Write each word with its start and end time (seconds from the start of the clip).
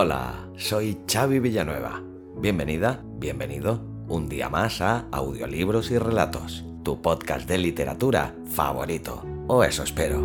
Hola, 0.00 0.48
soy 0.56 0.96
Xavi 1.12 1.40
Villanueva. 1.40 2.00
Bienvenida, 2.36 3.02
bienvenido 3.18 3.82
un 4.06 4.28
día 4.28 4.48
más 4.48 4.80
a 4.80 5.08
Audiolibros 5.10 5.90
y 5.90 5.98
Relatos, 5.98 6.64
tu 6.84 7.02
podcast 7.02 7.48
de 7.48 7.58
literatura 7.58 8.32
favorito. 8.48 9.24
O 9.48 9.64
eso 9.64 9.82
espero. 9.82 10.24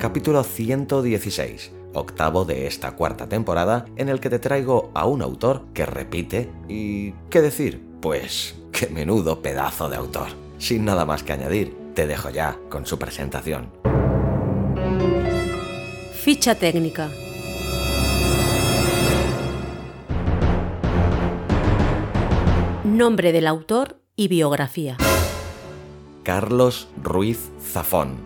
Capítulo 0.00 0.42
116, 0.42 1.70
octavo 1.94 2.44
de 2.44 2.66
esta 2.66 2.96
cuarta 2.96 3.28
temporada, 3.28 3.86
en 3.94 4.08
el 4.08 4.18
que 4.18 4.28
te 4.28 4.40
traigo 4.40 4.90
a 4.92 5.06
un 5.06 5.22
autor 5.22 5.66
que 5.72 5.86
repite 5.86 6.50
y... 6.68 7.12
¿qué 7.30 7.40
decir? 7.40 7.80
Pues... 8.02 8.56
qué 8.72 8.88
menudo 8.88 9.42
pedazo 9.42 9.88
de 9.88 9.94
autor. 9.94 10.26
Sin 10.58 10.86
nada 10.86 11.04
más 11.04 11.22
que 11.22 11.34
añadir, 11.34 11.72
te 11.94 12.08
dejo 12.08 12.30
ya 12.30 12.58
con 12.68 12.84
su 12.84 12.98
presentación. 12.98 13.79
Ficha 16.30 16.54
técnica. 16.54 17.10
Nombre 22.84 23.32
del 23.32 23.48
autor 23.48 24.00
y 24.14 24.28
biografía. 24.28 24.96
Carlos 26.22 26.86
Ruiz 27.02 27.50
Zafón. 27.60 28.18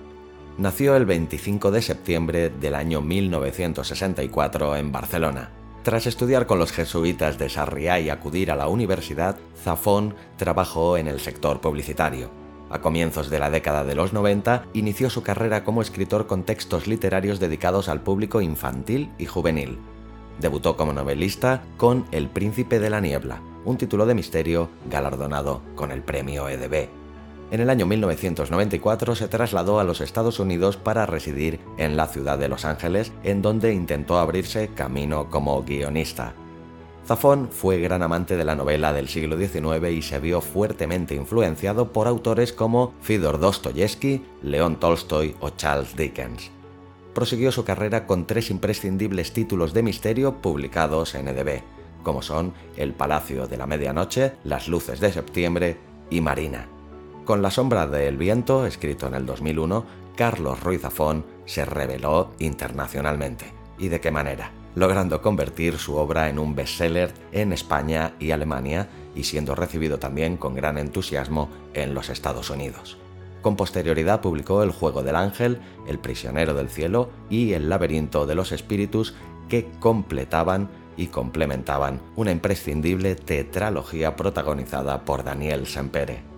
Nació 0.59 0.97
el 0.97 1.07
25 1.07 1.71
de 1.71 1.81
septiembre 1.81 2.51
del 2.51 2.75
año 2.75 3.01
1964 3.01 4.77
en 4.77 4.93
Barcelona. 4.93 5.51
Tras 5.83 6.07
estudiar 6.07 6.45
con 6.45 6.59
los 6.59 6.73
jesuitas 6.73 7.39
de 7.39 7.49
Sarriá 7.49 8.01
y 8.01 8.11
acudir 8.11 8.51
a 8.51 8.57
la 8.57 8.69
universidad, 8.69 9.39
Zafón 9.57 10.15
trabajó 10.37 10.99
en 10.99 11.09
el 11.09 11.21
sector 11.21 11.63
publicitario. 11.63 12.44
A 12.75 12.81
comienzos 12.81 13.31
de 13.31 13.39
la 13.39 13.51
década 13.51 13.85
de 13.85 13.95
los 13.95 14.13
90, 14.13 14.65
inició 14.73 15.09
su 15.09 15.23
carrera 15.23 15.63
como 15.63 15.81
escritor 15.81 16.27
con 16.27 16.43
textos 16.43 16.89
literarios 16.89 17.39
dedicados 17.39 17.89
al 17.89 18.01
público 18.01 18.41
infantil 18.41 19.13
y 19.17 19.27
juvenil. 19.27 19.79
Debutó 20.41 20.77
como 20.77 20.93
novelista 20.93 21.63
con 21.77 22.05
El 22.11 22.29
Príncipe 22.29 22.81
de 22.81 22.91
la 22.91 23.01
Niebla, 23.01 23.41
un 23.65 23.77
título 23.77 24.07
de 24.07 24.15
misterio 24.15 24.71
galardonado 24.91 25.63
con 25.77 25.93
el 25.93 26.03
premio 26.03 26.49
EDB. 26.49 26.89
En 27.53 27.61
el 27.61 27.71
año 27.71 27.87
1994 27.87 29.15
se 29.15 29.29
trasladó 29.29 29.79
a 29.79 29.85
los 29.85 30.01
Estados 30.01 30.41
Unidos 30.41 30.77
para 30.77 31.07
residir 31.07 31.61
en 31.79 31.97
la 31.97 32.09
ciudad 32.09 32.39
de 32.39 32.49
Los 32.49 32.65
Ángeles, 32.65 33.13
en 33.23 33.41
donde 33.41 33.73
intentó 33.73 34.19
abrirse 34.19 34.71
camino 34.75 35.31
como 35.31 35.63
guionista. 35.63 36.35
Zafón 37.07 37.51
fue 37.51 37.81
gran 37.81 38.03
amante 38.03 38.35
de 38.35 38.45
la 38.45 38.55
novela 38.55 38.95
del 38.95 39.09
siglo 39.09 39.37
XIX 39.37 39.91
y 39.91 40.01
se 40.01 40.19
vio 40.21 40.41
fuertemente 40.41 41.15
influenciado 41.15 41.93
por 41.93 42.09
autores 42.09 42.55
como 42.55 42.95
Fyodor 43.03 43.39
Dostoyevsky, 43.39 44.25
León 44.43 44.81
Tolstoy 44.81 45.37
o 45.41 45.51
Charles 45.51 45.97
Dickens. 45.97 46.51
Prosiguió 47.13 47.53
su 47.53 47.63
carrera 47.65 48.07
con 48.07 48.27
tres 48.27 48.51
imprescindibles 48.51 49.35
títulos 49.35 49.75
de 49.75 49.83
misterio 49.83 50.41
publicados 50.41 51.15
en 51.15 51.29
EDB, 51.29 51.63
como 52.03 52.23
son 52.23 52.55
El 52.75 52.95
Palacio 52.95 53.47
de 53.47 53.59
la 53.59 53.67
Medianoche, 53.67 54.33
Las 54.43 54.67
Luces 54.67 54.99
de 54.99 55.13
Septiembre 55.13 55.77
y 56.09 56.23
Marina. 56.23 56.69
Con 57.27 57.43
La 57.43 57.51
Sombra 57.51 57.87
del 57.87 58.17
Viento, 58.17 58.65
escrito 58.65 59.09
en 59.09 59.15
el 59.15 59.27
2001, 59.27 59.85
Carlos 60.17 60.63
Ruiz 60.63 60.81
Zafón 60.81 61.27
se 61.45 61.67
reveló 61.67 62.31
internacionalmente. 62.39 63.53
¿Y 63.79 63.89
de 63.89 64.01
qué 64.01 64.11
manera? 64.11 64.64
Logrando 64.75 65.23
convertir 65.23 65.79
su 65.79 65.97
obra 65.97 66.29
en 66.29 66.39
un 66.39 66.55
bestseller 66.55 67.13
en 67.33 67.53
España 67.53 68.15
y 68.19 68.31
Alemania 68.31 68.89
y 69.15 69.25
siendo 69.25 69.55
recibido 69.55 69.99
también 69.99 70.37
con 70.37 70.55
gran 70.55 70.79
entusiasmo 70.79 71.49
en 71.75 71.95
los 71.95 72.09
Estados 72.09 72.51
Unidos. 72.51 72.99
Con 73.43 73.57
posterioridad 73.57 74.21
publicó 74.21 74.63
El 74.63 74.71
Juego 74.71 75.03
del 75.03 75.17
Ángel, 75.17 75.61
El 75.87 75.99
Prisionero 75.99 76.55
del 76.55 76.71
Cielo 76.71 77.11
y 77.29 77.53
El 77.53 77.69
Laberinto 77.69 78.27
de 78.27 78.35
los 78.35 78.53
Espíritus 78.53 79.15
que 79.49 79.71
completaban 79.81 80.71
y 80.97 81.09
complementaban 81.09 82.01
una 82.17 82.31
imprescindible 82.31 83.15
tetralogía 83.15 84.17
protagonizada 84.17 85.05
por 85.05 85.25
Daniel 85.25 85.67
Sempere. 85.67 86.34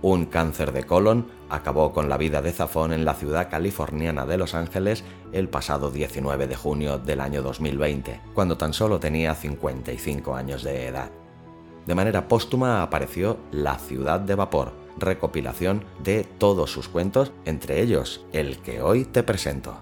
Un 0.00 0.26
cáncer 0.26 0.72
de 0.72 0.84
colon 0.84 1.26
acabó 1.50 1.92
con 1.92 2.08
la 2.08 2.16
vida 2.16 2.40
de 2.40 2.52
Zafón 2.52 2.92
en 2.92 3.04
la 3.04 3.14
ciudad 3.14 3.50
californiana 3.50 4.26
de 4.26 4.36
Los 4.36 4.54
Ángeles 4.54 5.02
el 5.32 5.48
pasado 5.48 5.90
19 5.90 6.46
de 6.46 6.54
junio 6.54 6.98
del 6.98 7.20
año 7.20 7.42
2020, 7.42 8.20
cuando 8.32 8.56
tan 8.56 8.72
solo 8.72 9.00
tenía 9.00 9.34
55 9.34 10.34
años 10.34 10.62
de 10.62 10.86
edad. 10.86 11.10
De 11.86 11.94
manera 11.94 12.28
póstuma 12.28 12.82
apareció 12.82 13.38
La 13.50 13.78
ciudad 13.78 14.20
de 14.20 14.34
vapor, 14.34 14.72
recopilación 14.98 15.84
de 16.04 16.22
todos 16.24 16.70
sus 16.70 16.88
cuentos, 16.88 17.32
entre 17.44 17.80
ellos 17.80 18.24
el 18.32 18.58
que 18.58 18.82
hoy 18.82 19.04
te 19.04 19.22
presento. 19.22 19.78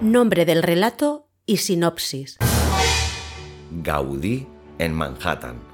Nombre 0.00 0.44
del 0.44 0.62
relato 0.62 1.28
y 1.44 1.58
sinopsis. 1.58 2.38
Gaudí 3.82 4.46
en 4.78 4.92
Manhattan, 4.92 5.73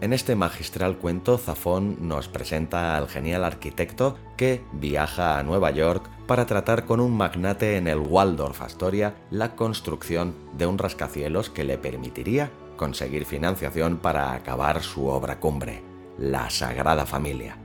en 0.00 0.12
este 0.14 0.34
magistral 0.34 0.96
cuento, 0.96 1.36
Zafón 1.36 1.96
nos 2.00 2.28
presenta 2.28 2.96
al 2.96 3.08
genial 3.08 3.44
arquitecto 3.44 4.16
que 4.36 4.62
viaja 4.72 5.38
a 5.38 5.42
Nueva 5.42 5.70
York 5.70 6.08
para 6.26 6.46
tratar 6.46 6.86
con 6.86 7.00
un 7.00 7.16
magnate 7.16 7.76
en 7.76 7.86
el 7.86 7.98
Waldorf 7.98 8.62
Astoria 8.62 9.14
la 9.30 9.56
construcción 9.56 10.34
de 10.56 10.66
un 10.66 10.78
rascacielos 10.78 11.50
que 11.50 11.64
le 11.64 11.76
permitiría 11.76 12.50
conseguir 12.76 13.26
financiación 13.26 13.98
para 13.98 14.32
acabar 14.32 14.82
su 14.82 15.06
obra 15.06 15.38
cumbre, 15.38 15.82
La 16.18 16.48
Sagrada 16.48 17.04
Familia. 17.04 17.58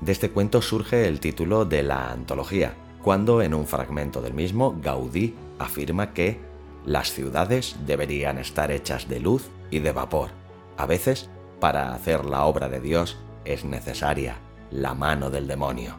De 0.00 0.12
este 0.12 0.30
cuento 0.30 0.62
surge 0.62 1.06
el 1.06 1.20
título 1.20 1.66
de 1.66 1.82
la 1.82 2.10
antología, 2.10 2.72
cuando 3.02 3.42
en 3.42 3.52
un 3.52 3.66
fragmento 3.66 4.22
del 4.22 4.32
mismo 4.32 4.78
Gaudí 4.80 5.34
afirma 5.58 6.14
que 6.14 6.40
las 6.86 7.12
ciudades 7.12 7.76
deberían 7.84 8.38
estar 8.38 8.70
hechas 8.70 9.08
de 9.10 9.20
luz 9.20 9.50
y 9.70 9.80
de 9.80 9.92
vapor, 9.92 10.30
a 10.78 10.86
veces 10.86 11.28
para 11.60 11.94
hacer 11.94 12.24
la 12.24 12.46
obra 12.46 12.68
de 12.68 12.80
Dios 12.80 13.18
es 13.44 13.64
necesaria 13.64 14.38
la 14.70 14.94
mano 14.94 15.30
del 15.30 15.46
demonio. 15.46 15.96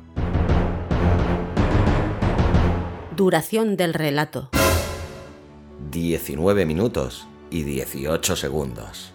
Duración 3.15 3.77
del 3.77 3.93
relato. 3.93 4.49
19 5.91 6.65
minutos 6.65 7.27
y 7.49 7.63
18 7.63 8.35
segundos. 8.35 9.13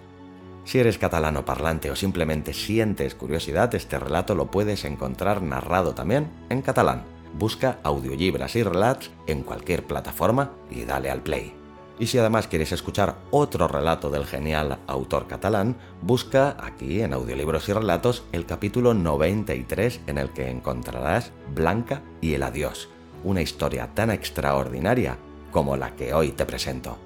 Si 0.64 0.78
eres 0.78 0.98
catalano 0.98 1.44
parlante 1.44 1.90
o 1.90 1.96
simplemente 1.96 2.52
sientes 2.52 3.14
curiosidad, 3.14 3.74
este 3.74 3.98
relato 3.98 4.34
lo 4.34 4.50
puedes 4.50 4.84
encontrar 4.84 5.42
narrado 5.42 5.94
también 5.94 6.28
en 6.50 6.62
catalán. 6.62 7.04
Busca 7.38 7.78
audiolibras 7.82 8.56
y 8.56 8.62
relats 8.62 9.10
en 9.26 9.42
cualquier 9.42 9.86
plataforma 9.86 10.52
y 10.70 10.84
dale 10.84 11.10
al 11.10 11.22
play. 11.22 11.55
Y 11.98 12.08
si 12.08 12.18
además 12.18 12.46
quieres 12.46 12.72
escuchar 12.72 13.16
otro 13.30 13.68
relato 13.68 14.10
del 14.10 14.26
genial 14.26 14.78
autor 14.86 15.26
catalán, 15.26 15.76
busca 16.02 16.56
aquí 16.60 17.00
en 17.00 17.14
Audiolibros 17.14 17.68
y 17.68 17.72
Relatos 17.72 18.24
el 18.32 18.44
capítulo 18.44 18.92
93 18.92 20.00
en 20.06 20.18
el 20.18 20.30
que 20.30 20.50
encontrarás 20.50 21.32
Blanca 21.54 22.02
y 22.20 22.34
el 22.34 22.42
Adiós, 22.42 22.90
una 23.24 23.40
historia 23.40 23.94
tan 23.94 24.10
extraordinaria 24.10 25.16
como 25.50 25.76
la 25.76 25.96
que 25.96 26.12
hoy 26.12 26.32
te 26.32 26.44
presento. 26.44 26.98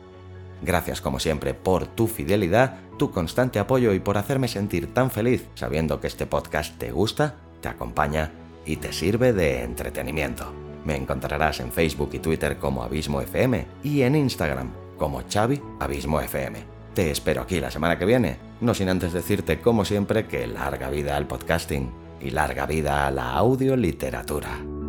Gracias 0.63 1.01
como 1.01 1.21
siempre 1.21 1.55
por 1.55 1.87
tu 1.87 2.09
fidelidad, 2.09 2.81
tu 2.99 3.13
constante 3.13 3.61
apoyo 3.61 3.95
y 3.95 4.01
por 4.01 4.19
hacerme 4.19 4.49
sentir 4.49 4.93
tan 4.93 5.11
feliz 5.11 5.47
sabiendo 5.55 6.01
que 6.01 6.09
este 6.09 6.27
podcast 6.27 6.77
te 6.79 6.91
gusta, 6.91 7.37
te 7.61 7.69
acompaña 7.69 8.33
y 8.67 8.77
te 8.77 8.93
sirve 8.93 9.33
de 9.33 9.63
entretenimiento. 9.63 10.70
Me 10.91 10.97
encontrarás 10.97 11.61
en 11.61 11.71
Facebook 11.71 12.11
y 12.15 12.19
Twitter 12.19 12.59
como 12.59 12.83
Abismo 12.83 13.21
FM 13.21 13.65
y 13.85 14.03
en 14.03 14.17
Instagram 14.17 14.73
como 14.99 15.23
Xavi 15.23 15.63
Abismo 15.79 16.21
FM. 16.21 16.65
Te 16.95 17.13
espero 17.13 17.43
aquí 17.43 17.61
la 17.61 17.71
semana 17.71 17.97
que 17.97 18.05
viene, 18.05 18.39
no 18.61 18.75
sin 18.75 18.89
antes 18.89 19.13
decirte 19.13 19.61
como 19.61 19.85
siempre 19.85 20.27
que 20.27 20.49
larga 20.49 20.91
vida 20.91 21.17
al 21.17 21.29
podcasting 21.29 21.93
y 22.21 22.31
larga 22.31 22.67
vida 22.67 23.07
a 23.07 23.13
la 23.13 23.35
audioliteratura. 23.35 24.80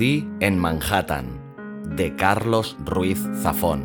Gaudí 0.00 0.26
en 0.40 0.58
Manhattan, 0.58 1.26
de 1.94 2.16
Carlos 2.16 2.74
Ruiz 2.86 3.18
Zafón. 3.42 3.84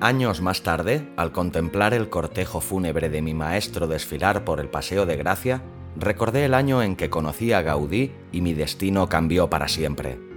Años 0.00 0.40
más 0.40 0.62
tarde, 0.62 1.06
al 1.18 1.32
contemplar 1.32 1.92
el 1.92 2.08
cortejo 2.08 2.62
fúnebre 2.62 3.10
de 3.10 3.20
mi 3.20 3.34
maestro 3.34 3.86
desfilar 3.86 4.46
por 4.46 4.60
el 4.60 4.70
Paseo 4.70 5.04
de 5.04 5.16
Gracia, 5.16 5.62
recordé 5.94 6.46
el 6.46 6.54
año 6.54 6.82
en 6.82 6.96
que 6.96 7.10
conocí 7.10 7.52
a 7.52 7.60
Gaudí 7.60 8.12
y 8.32 8.40
mi 8.40 8.54
destino 8.54 9.10
cambió 9.10 9.50
para 9.50 9.68
siempre. 9.68 10.29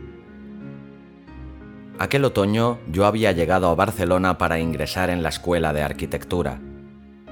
Aquel 2.00 2.26
otoño 2.26 2.80
yo 2.92 3.06
había 3.06 3.32
llegado 3.32 3.70
a 3.70 3.76
Barcelona 3.76 4.38
para 4.38 4.60
ingresar 4.60 5.10
en 5.10 5.22
la 5.22 5.30
escuela 5.30 5.74
de 5.74 5.84
arquitectura. 5.84 6.60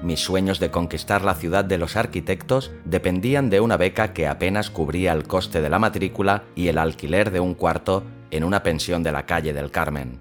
Mis 0.04 0.20
sueños 0.20 0.60
de 0.60 0.72
conquistar 0.72 1.24
la 1.24 1.36
ciudad 1.36 1.66
de 1.66 1.78
los 1.78 1.96
arquitectos 1.96 2.72
dependían 2.86 3.50
de 3.50 3.60
una 3.60 3.78
beca 3.78 4.14
que 4.14 4.28
apenas 4.28 4.70
cubría 4.70 5.14
el 5.14 5.24
coste 5.24 5.62
de 5.62 5.70
la 5.70 5.80
matrícula 5.80 6.44
y 6.56 6.68
el 6.70 6.78
alquiler 6.78 7.32
de 7.32 7.40
un 7.40 7.54
cuarto 7.54 8.04
en 8.32 8.44
una 8.44 8.64
pensión 8.64 9.04
de 9.04 9.12
la 9.12 9.26
calle 9.26 9.54
del 9.54 9.72
Carmen. 9.72 10.20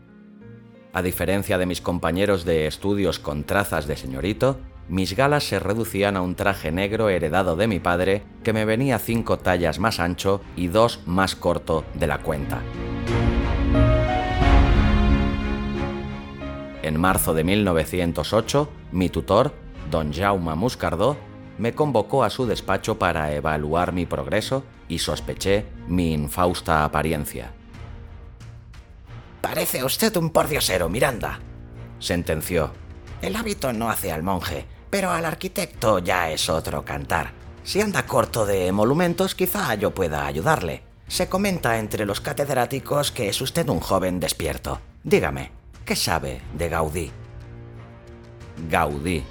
A 0.92 1.02
diferencia 1.02 1.56
de 1.56 1.66
mis 1.66 1.80
compañeros 1.80 2.44
de 2.44 2.66
estudios 2.66 3.18
con 3.18 3.44
trazas 3.44 3.86
de 3.86 3.96
señorito, 3.96 4.58
mis 4.88 5.14
galas 5.14 5.44
se 5.44 5.60
reducían 5.60 6.16
a 6.16 6.22
un 6.22 6.34
traje 6.34 6.72
negro 6.72 7.08
heredado 7.08 7.54
de 7.56 7.68
mi 7.68 7.78
padre 7.78 8.24
que 8.42 8.52
me 8.52 8.64
venía 8.64 8.98
cinco 8.98 9.38
tallas 9.38 9.78
más 9.78 10.00
ancho 10.00 10.40
y 10.56 10.66
dos 10.66 11.00
más 11.06 11.36
corto 11.36 11.84
de 11.94 12.08
la 12.08 12.18
cuenta. 12.18 12.60
En 16.90 16.98
marzo 16.98 17.34
de 17.34 17.44
1908, 17.44 18.68
mi 18.90 19.10
tutor, 19.10 19.54
don 19.92 20.12
Jaume 20.12 20.56
Muscardó, 20.56 21.16
me 21.56 21.72
convocó 21.72 22.24
a 22.24 22.30
su 22.30 22.46
despacho 22.46 22.98
para 22.98 23.32
evaluar 23.32 23.92
mi 23.92 24.06
progreso 24.06 24.64
y 24.88 24.98
sospeché 24.98 25.66
mi 25.86 26.12
infausta 26.12 26.82
apariencia. 26.84 27.52
Parece 29.40 29.84
usted 29.84 30.16
un 30.16 30.30
pordiosero, 30.30 30.88
Miranda, 30.88 31.38
sentenció. 32.00 32.72
El 33.22 33.36
hábito 33.36 33.72
no 33.72 33.88
hace 33.88 34.10
al 34.10 34.24
monje, 34.24 34.66
pero 34.90 35.12
al 35.12 35.26
arquitecto 35.26 36.00
ya 36.00 36.32
es 36.32 36.48
otro 36.48 36.84
cantar. 36.84 37.30
Si 37.62 37.80
anda 37.80 38.04
corto 38.04 38.46
de 38.46 38.66
emolumentos, 38.66 39.36
quizá 39.36 39.76
yo 39.76 39.94
pueda 39.94 40.26
ayudarle. 40.26 40.82
Se 41.06 41.28
comenta 41.28 41.78
entre 41.78 42.04
los 42.04 42.20
catedráticos 42.20 43.12
que 43.12 43.28
es 43.28 43.40
usted 43.40 43.68
un 43.68 43.78
joven 43.78 44.18
despierto. 44.18 44.80
Dígame, 45.04 45.59
¿qué 45.84 45.96
sabe 45.96 46.40
de 46.54 46.68
Gaudí? 46.68 47.10
Gaudí. 48.68 49.22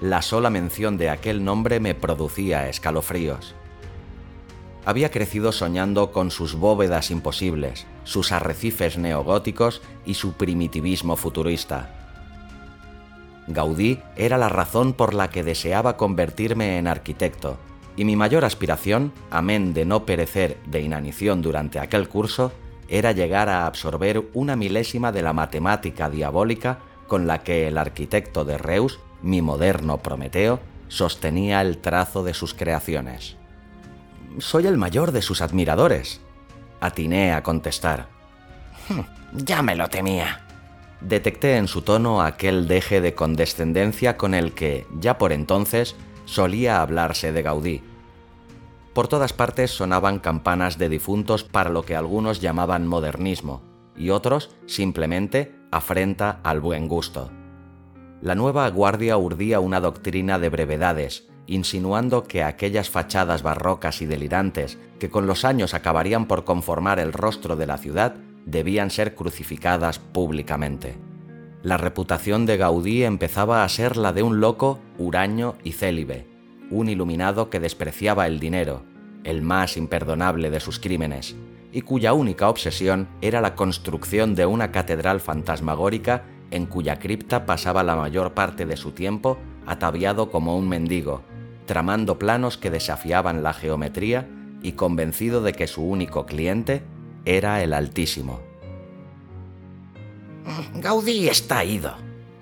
La 0.00 0.22
sola 0.22 0.50
mención 0.50 0.98
de 0.98 1.10
aquel 1.10 1.44
nombre 1.44 1.78
me 1.80 1.94
producía 1.94 2.68
escalofríos. 2.68 3.54
Había 4.84 5.10
crecido 5.10 5.52
soñando 5.52 6.10
con 6.10 6.32
sus 6.32 6.56
bóvedas 6.56 7.10
imposibles, 7.12 7.86
sus 8.02 8.32
arrecifes 8.32 8.98
neogóticos 8.98 9.80
y 10.04 10.14
su 10.14 10.32
primitivismo 10.32 11.16
futurista. 11.16 12.02
Gaudí 13.46 14.00
era 14.16 14.38
la 14.38 14.48
razón 14.48 14.92
por 14.92 15.14
la 15.14 15.30
que 15.30 15.44
deseaba 15.44 15.96
convertirme 15.96 16.78
en 16.78 16.88
arquitecto, 16.88 17.58
y 17.96 18.04
mi 18.04 18.16
mayor 18.16 18.44
aspiración, 18.44 19.12
amén 19.30 19.74
de 19.74 19.84
no 19.84 20.04
perecer 20.04 20.58
de 20.66 20.80
inanición 20.80 21.42
durante 21.42 21.78
aquel 21.78 22.08
curso, 22.08 22.52
era 22.92 23.12
llegar 23.12 23.48
a 23.48 23.64
absorber 23.64 24.22
una 24.34 24.54
milésima 24.54 25.12
de 25.12 25.22
la 25.22 25.32
matemática 25.32 26.10
diabólica 26.10 26.80
con 27.06 27.26
la 27.26 27.42
que 27.42 27.66
el 27.66 27.78
arquitecto 27.78 28.44
de 28.44 28.58
Reus, 28.58 29.00
mi 29.22 29.40
moderno 29.40 29.96
Prometeo, 29.98 30.60
sostenía 30.88 31.62
el 31.62 31.78
trazo 31.78 32.22
de 32.22 32.34
sus 32.34 32.52
creaciones. 32.52 33.36
Soy 34.38 34.66
el 34.66 34.76
mayor 34.76 35.12
de 35.12 35.22
sus 35.22 35.40
admiradores, 35.40 36.20
atiné 36.80 37.32
a 37.32 37.42
contestar. 37.42 38.08
Hmm, 38.90 39.00
ya 39.32 39.62
me 39.62 39.74
lo 39.74 39.88
temía. 39.88 40.44
Detecté 41.00 41.56
en 41.56 41.68
su 41.68 41.80
tono 41.80 42.20
aquel 42.20 42.68
deje 42.68 43.00
de 43.00 43.14
condescendencia 43.14 44.18
con 44.18 44.34
el 44.34 44.52
que, 44.52 44.86
ya 45.00 45.16
por 45.16 45.32
entonces, 45.32 45.96
solía 46.26 46.82
hablarse 46.82 47.32
de 47.32 47.40
Gaudí. 47.40 47.82
Por 48.94 49.08
todas 49.08 49.32
partes 49.32 49.70
sonaban 49.70 50.18
campanas 50.18 50.76
de 50.76 50.88
difuntos 50.88 51.44
para 51.44 51.70
lo 51.70 51.82
que 51.82 51.96
algunos 51.96 52.40
llamaban 52.40 52.86
modernismo, 52.86 53.62
y 53.96 54.10
otros 54.10 54.54
simplemente 54.66 55.54
afrenta 55.70 56.40
al 56.42 56.60
buen 56.60 56.88
gusto. 56.88 57.30
La 58.20 58.34
nueva 58.34 58.68
guardia 58.68 59.16
urdía 59.16 59.60
una 59.60 59.80
doctrina 59.80 60.38
de 60.38 60.50
brevedades, 60.50 61.28
insinuando 61.46 62.24
que 62.24 62.42
aquellas 62.42 62.90
fachadas 62.90 63.42
barrocas 63.42 64.02
y 64.02 64.06
delirantes 64.06 64.78
que 65.00 65.10
con 65.10 65.26
los 65.26 65.44
años 65.44 65.74
acabarían 65.74 66.26
por 66.26 66.44
conformar 66.44 66.98
el 67.00 67.12
rostro 67.12 67.56
de 67.56 67.66
la 67.66 67.78
ciudad 67.78 68.14
debían 68.44 68.90
ser 68.90 69.14
crucificadas 69.14 69.98
públicamente. 69.98 70.96
La 71.62 71.76
reputación 71.76 72.44
de 72.44 72.56
Gaudí 72.56 73.04
empezaba 73.04 73.64
a 73.64 73.68
ser 73.68 73.96
la 73.96 74.12
de 74.12 74.22
un 74.22 74.40
loco 74.40 74.80
huraño 74.98 75.54
y 75.64 75.72
célibe, 75.72 76.26
un 76.72 76.88
iluminado 76.88 77.50
que 77.50 77.60
despreciaba 77.60 78.26
el 78.26 78.40
dinero, 78.40 78.82
el 79.24 79.42
más 79.42 79.76
imperdonable 79.76 80.50
de 80.50 80.60
sus 80.60 80.78
crímenes, 80.78 81.36
y 81.70 81.82
cuya 81.82 82.12
única 82.12 82.48
obsesión 82.48 83.08
era 83.20 83.40
la 83.40 83.54
construcción 83.54 84.34
de 84.34 84.46
una 84.46 84.72
catedral 84.72 85.20
fantasmagórica 85.20 86.24
en 86.50 86.66
cuya 86.66 86.98
cripta 86.98 87.46
pasaba 87.46 87.82
la 87.82 87.96
mayor 87.96 88.34
parte 88.34 88.66
de 88.66 88.76
su 88.76 88.92
tiempo 88.92 89.38
ataviado 89.66 90.30
como 90.30 90.56
un 90.56 90.68
mendigo, 90.68 91.22
tramando 91.66 92.18
planos 92.18 92.58
que 92.58 92.70
desafiaban 92.70 93.42
la 93.42 93.52
geometría 93.52 94.28
y 94.62 94.72
convencido 94.72 95.42
de 95.42 95.52
que 95.52 95.66
su 95.66 95.82
único 95.82 96.26
cliente 96.26 96.82
era 97.24 97.62
el 97.62 97.72
Altísimo. 97.72 98.40
Gaudí 100.74 101.28
está 101.28 101.64
ido, 101.64 101.94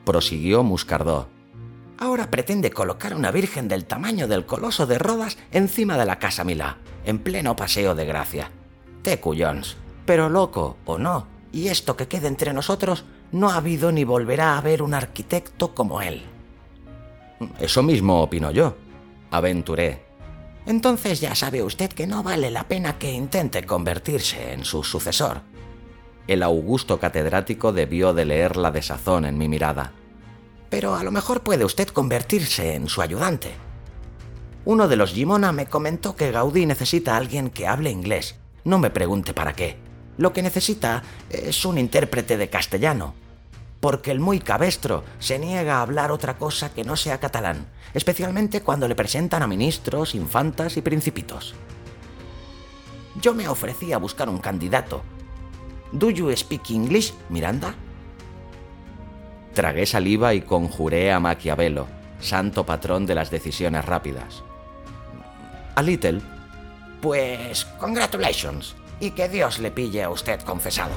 prosiguió 0.04 0.62
Muscardó. 0.62 1.28
Ahora 2.00 2.30
pretende 2.30 2.70
colocar 2.70 3.14
una 3.14 3.30
virgen 3.30 3.68
del 3.68 3.84
tamaño 3.84 4.26
del 4.26 4.46
coloso 4.46 4.86
de 4.86 4.98
Rodas 4.98 5.36
encima 5.52 5.98
de 5.98 6.06
la 6.06 6.18
Casa 6.18 6.44
Milá, 6.44 6.78
en 7.04 7.18
pleno 7.18 7.54
paseo 7.56 7.94
de 7.94 8.06
gracia. 8.06 8.50
Te 9.02 9.20
cuyons. 9.20 9.76
Pero 10.06 10.30
loco, 10.30 10.78
o 10.86 10.96
no, 10.96 11.26
y 11.52 11.68
esto 11.68 11.98
que 11.98 12.08
quede 12.08 12.26
entre 12.26 12.54
nosotros, 12.54 13.04
no 13.32 13.50
ha 13.50 13.56
habido 13.56 13.92
ni 13.92 14.04
volverá 14.04 14.54
a 14.54 14.58
haber 14.58 14.80
un 14.80 14.94
arquitecto 14.94 15.74
como 15.74 16.00
él. 16.00 16.22
Eso 17.58 17.82
mismo 17.82 18.22
opino 18.22 18.50
yo, 18.50 18.76
aventuré. 19.30 20.02
Entonces 20.64 21.20
ya 21.20 21.34
sabe 21.34 21.62
usted 21.62 21.90
que 21.90 22.06
no 22.06 22.22
vale 22.22 22.50
la 22.50 22.64
pena 22.64 22.98
que 22.98 23.12
intente 23.12 23.66
convertirse 23.66 24.54
en 24.54 24.64
su 24.64 24.84
sucesor. 24.84 25.42
El 26.26 26.42
augusto 26.42 26.98
catedrático 26.98 27.74
debió 27.74 28.14
de 28.14 28.24
leer 28.24 28.56
la 28.56 28.70
desazón 28.70 29.26
en 29.26 29.36
mi 29.36 29.48
mirada. 29.48 29.92
Pero 30.70 30.94
a 30.94 31.04
lo 31.04 31.10
mejor 31.10 31.42
puede 31.42 31.64
usted 31.64 31.88
convertirse 31.88 32.74
en 32.74 32.88
su 32.88 33.02
ayudante. 33.02 33.52
Uno 34.64 34.88
de 34.88 34.96
los 34.96 35.12
Gimona 35.12 35.52
me 35.52 35.66
comentó 35.66 36.16
que 36.16 36.30
Gaudí 36.30 36.64
necesita 36.64 37.14
a 37.14 37.16
alguien 37.16 37.50
que 37.50 37.66
hable 37.66 37.90
inglés. 37.90 38.36
No 38.64 38.78
me 38.78 38.90
pregunte 38.90 39.34
para 39.34 39.54
qué. 39.54 39.78
Lo 40.16 40.32
que 40.32 40.42
necesita 40.42 41.02
es 41.30 41.64
un 41.64 41.78
intérprete 41.78 42.36
de 42.36 42.50
castellano, 42.50 43.14
porque 43.80 44.10
el 44.10 44.20
muy 44.20 44.38
cabestro 44.38 45.02
se 45.18 45.38
niega 45.38 45.78
a 45.78 45.82
hablar 45.82 46.12
otra 46.12 46.36
cosa 46.36 46.72
que 46.72 46.84
no 46.84 46.96
sea 46.96 47.18
catalán, 47.18 47.66
especialmente 47.94 48.60
cuando 48.60 48.86
le 48.86 48.94
presentan 48.94 49.42
a 49.42 49.46
ministros, 49.46 50.14
infantas 50.14 50.76
y 50.76 50.82
principitos. 50.82 51.54
Yo 53.20 53.34
me 53.34 53.48
ofrecí 53.48 53.92
a 53.92 53.98
buscar 53.98 54.28
un 54.28 54.38
candidato. 54.38 55.02
¿Do 55.90 56.10
you 56.10 56.30
speak 56.36 56.70
English, 56.70 57.14
Miranda? 57.30 57.74
Tragué 59.54 59.84
saliva 59.84 60.32
y 60.34 60.42
conjuré 60.42 61.12
a 61.12 61.18
Maquiavelo, 61.18 61.88
santo 62.20 62.64
patrón 62.64 63.06
de 63.06 63.16
las 63.16 63.30
decisiones 63.30 63.84
rápidas. 63.84 64.44
A 65.74 65.82
little. 65.82 66.20
Pues, 67.00 67.64
congratulations, 67.78 68.76
y 69.00 69.10
que 69.10 69.28
Dios 69.28 69.58
le 69.58 69.70
pille 69.70 70.04
a 70.04 70.10
usted 70.10 70.40
confesado. 70.42 70.92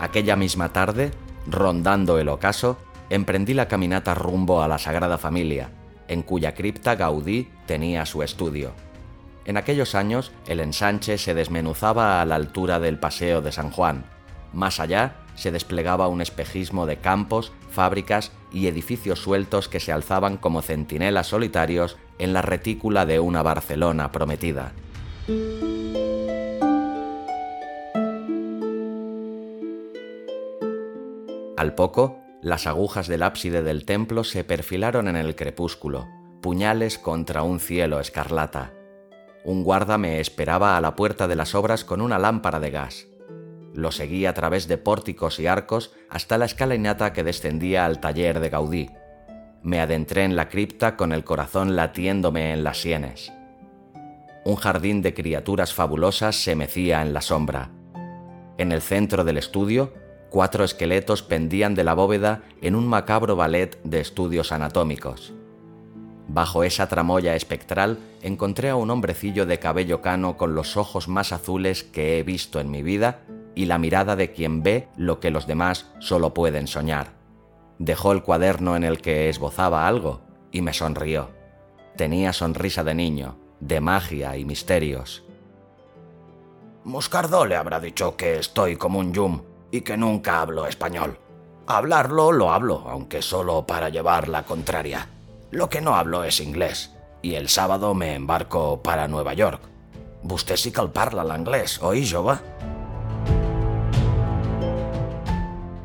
Aquella 0.00 0.36
misma 0.36 0.72
tarde, 0.72 1.12
rondando 1.46 2.18
el 2.18 2.28
ocaso, 2.28 2.76
emprendí 3.08 3.54
la 3.54 3.68
caminata 3.68 4.14
rumbo 4.14 4.60
a 4.62 4.68
la 4.68 4.78
Sagrada 4.78 5.16
Familia, 5.16 5.70
en 6.08 6.22
cuya 6.22 6.54
cripta 6.54 6.94
Gaudí 6.94 7.48
tenía 7.66 8.06
su 8.06 8.22
estudio. 8.22 8.72
En 9.44 9.56
aquellos 9.56 9.94
años, 9.94 10.32
el 10.46 10.60
ensanche 10.60 11.18
se 11.18 11.34
desmenuzaba 11.34 12.22
a 12.22 12.26
la 12.26 12.36
altura 12.36 12.78
del 12.78 12.98
Paseo 12.98 13.42
de 13.42 13.50
San 13.52 13.70
Juan. 13.70 14.04
Más 14.52 14.78
allá, 14.78 15.16
se 15.34 15.50
desplegaba 15.50 16.08
un 16.08 16.20
espejismo 16.20 16.86
de 16.86 16.98
campos, 16.98 17.52
fábricas 17.70 18.32
y 18.52 18.66
edificios 18.66 19.18
sueltos 19.18 19.68
que 19.68 19.80
se 19.80 19.92
alzaban 19.92 20.36
como 20.36 20.62
centinelas 20.62 21.28
solitarios 21.28 21.96
en 22.18 22.32
la 22.32 22.42
retícula 22.42 23.06
de 23.06 23.18
una 23.18 23.42
Barcelona 23.42 24.12
prometida. 24.12 24.72
Al 31.56 31.74
poco, 31.74 32.21
las 32.42 32.66
agujas 32.66 33.06
del 33.06 33.22
ábside 33.22 33.62
del 33.62 33.84
templo 33.84 34.24
se 34.24 34.42
perfilaron 34.42 35.06
en 35.06 35.14
el 35.14 35.36
crepúsculo, 35.36 36.08
puñales 36.42 36.98
contra 36.98 37.44
un 37.44 37.60
cielo 37.60 38.00
escarlata. 38.00 38.72
Un 39.44 39.62
guarda 39.62 39.96
me 39.96 40.18
esperaba 40.18 40.76
a 40.76 40.80
la 40.80 40.96
puerta 40.96 41.28
de 41.28 41.36
las 41.36 41.54
obras 41.54 41.84
con 41.84 42.00
una 42.00 42.18
lámpara 42.18 42.58
de 42.58 42.72
gas. 42.72 43.06
Lo 43.74 43.92
seguí 43.92 44.26
a 44.26 44.34
través 44.34 44.66
de 44.66 44.76
pórticos 44.76 45.38
y 45.38 45.46
arcos 45.46 45.92
hasta 46.10 46.36
la 46.36 46.44
escalinata 46.44 47.12
que 47.12 47.22
descendía 47.22 47.86
al 47.86 48.00
taller 48.00 48.40
de 48.40 48.50
Gaudí. 48.50 48.90
Me 49.62 49.80
adentré 49.80 50.24
en 50.24 50.34
la 50.34 50.48
cripta 50.48 50.96
con 50.96 51.12
el 51.12 51.22
corazón 51.22 51.76
latiéndome 51.76 52.52
en 52.52 52.64
las 52.64 52.80
sienes. 52.80 53.32
Un 54.44 54.56
jardín 54.56 55.00
de 55.00 55.14
criaturas 55.14 55.72
fabulosas 55.72 56.34
se 56.34 56.56
mecía 56.56 57.02
en 57.02 57.14
la 57.14 57.20
sombra. 57.20 57.70
En 58.58 58.72
el 58.72 58.82
centro 58.82 59.22
del 59.22 59.38
estudio, 59.38 59.94
cuatro 60.32 60.64
esqueletos 60.64 61.22
pendían 61.22 61.74
de 61.74 61.84
la 61.84 61.92
bóveda 61.92 62.40
en 62.62 62.74
un 62.74 62.88
macabro 62.88 63.36
ballet 63.36 63.78
de 63.84 64.00
estudios 64.00 64.50
anatómicos. 64.50 65.34
Bajo 66.26 66.64
esa 66.64 66.88
tramoya 66.88 67.36
espectral 67.36 67.98
encontré 68.22 68.70
a 68.70 68.76
un 68.76 68.90
hombrecillo 68.90 69.44
de 69.44 69.58
cabello 69.58 70.00
cano 70.00 70.38
con 70.38 70.54
los 70.54 70.78
ojos 70.78 71.06
más 71.06 71.34
azules 71.34 71.84
que 71.84 72.18
he 72.18 72.22
visto 72.22 72.60
en 72.60 72.70
mi 72.70 72.82
vida 72.82 73.20
y 73.54 73.66
la 73.66 73.76
mirada 73.76 74.16
de 74.16 74.32
quien 74.32 74.62
ve 74.62 74.88
lo 74.96 75.20
que 75.20 75.30
los 75.30 75.46
demás 75.46 75.92
solo 75.98 76.32
pueden 76.32 76.66
soñar. 76.66 77.12
Dejó 77.78 78.12
el 78.12 78.22
cuaderno 78.22 78.74
en 78.74 78.84
el 78.84 79.02
que 79.02 79.28
esbozaba 79.28 79.86
algo 79.86 80.22
y 80.50 80.62
me 80.62 80.72
sonrió. 80.72 81.28
Tenía 81.98 82.32
sonrisa 82.32 82.82
de 82.84 82.94
niño, 82.94 83.36
de 83.60 83.82
magia 83.82 84.38
y 84.38 84.46
misterios. 84.46 85.24
Moscardó 86.84 87.44
le 87.44 87.56
habrá 87.56 87.80
dicho 87.80 88.16
que 88.16 88.38
estoy 88.38 88.76
como 88.76 88.98
un 88.98 89.12
yum 89.12 89.51
y 89.72 89.80
que 89.80 89.96
nunca 89.96 90.40
hablo 90.40 90.66
español. 90.66 91.18
Hablarlo 91.66 92.30
lo 92.30 92.52
hablo, 92.52 92.84
aunque 92.86 93.22
solo 93.22 93.66
para 93.66 93.88
llevar 93.88 94.28
la 94.28 94.44
contraria. 94.44 95.08
Lo 95.50 95.68
que 95.68 95.80
no 95.80 95.96
hablo 95.96 96.22
es 96.22 96.38
inglés, 96.38 96.94
y 97.22 97.34
el 97.34 97.48
sábado 97.48 97.94
me 97.94 98.14
embarco 98.14 98.80
para 98.82 99.08
Nueva 99.08 99.34
York. 99.34 99.60
Vostè 100.22 100.56
sí 100.56 100.70
que 100.70 100.80
el 100.80 100.92
parla 100.94 101.24
l'anglès, 101.26 101.80
oi, 101.82 102.04
jove? 102.06 102.36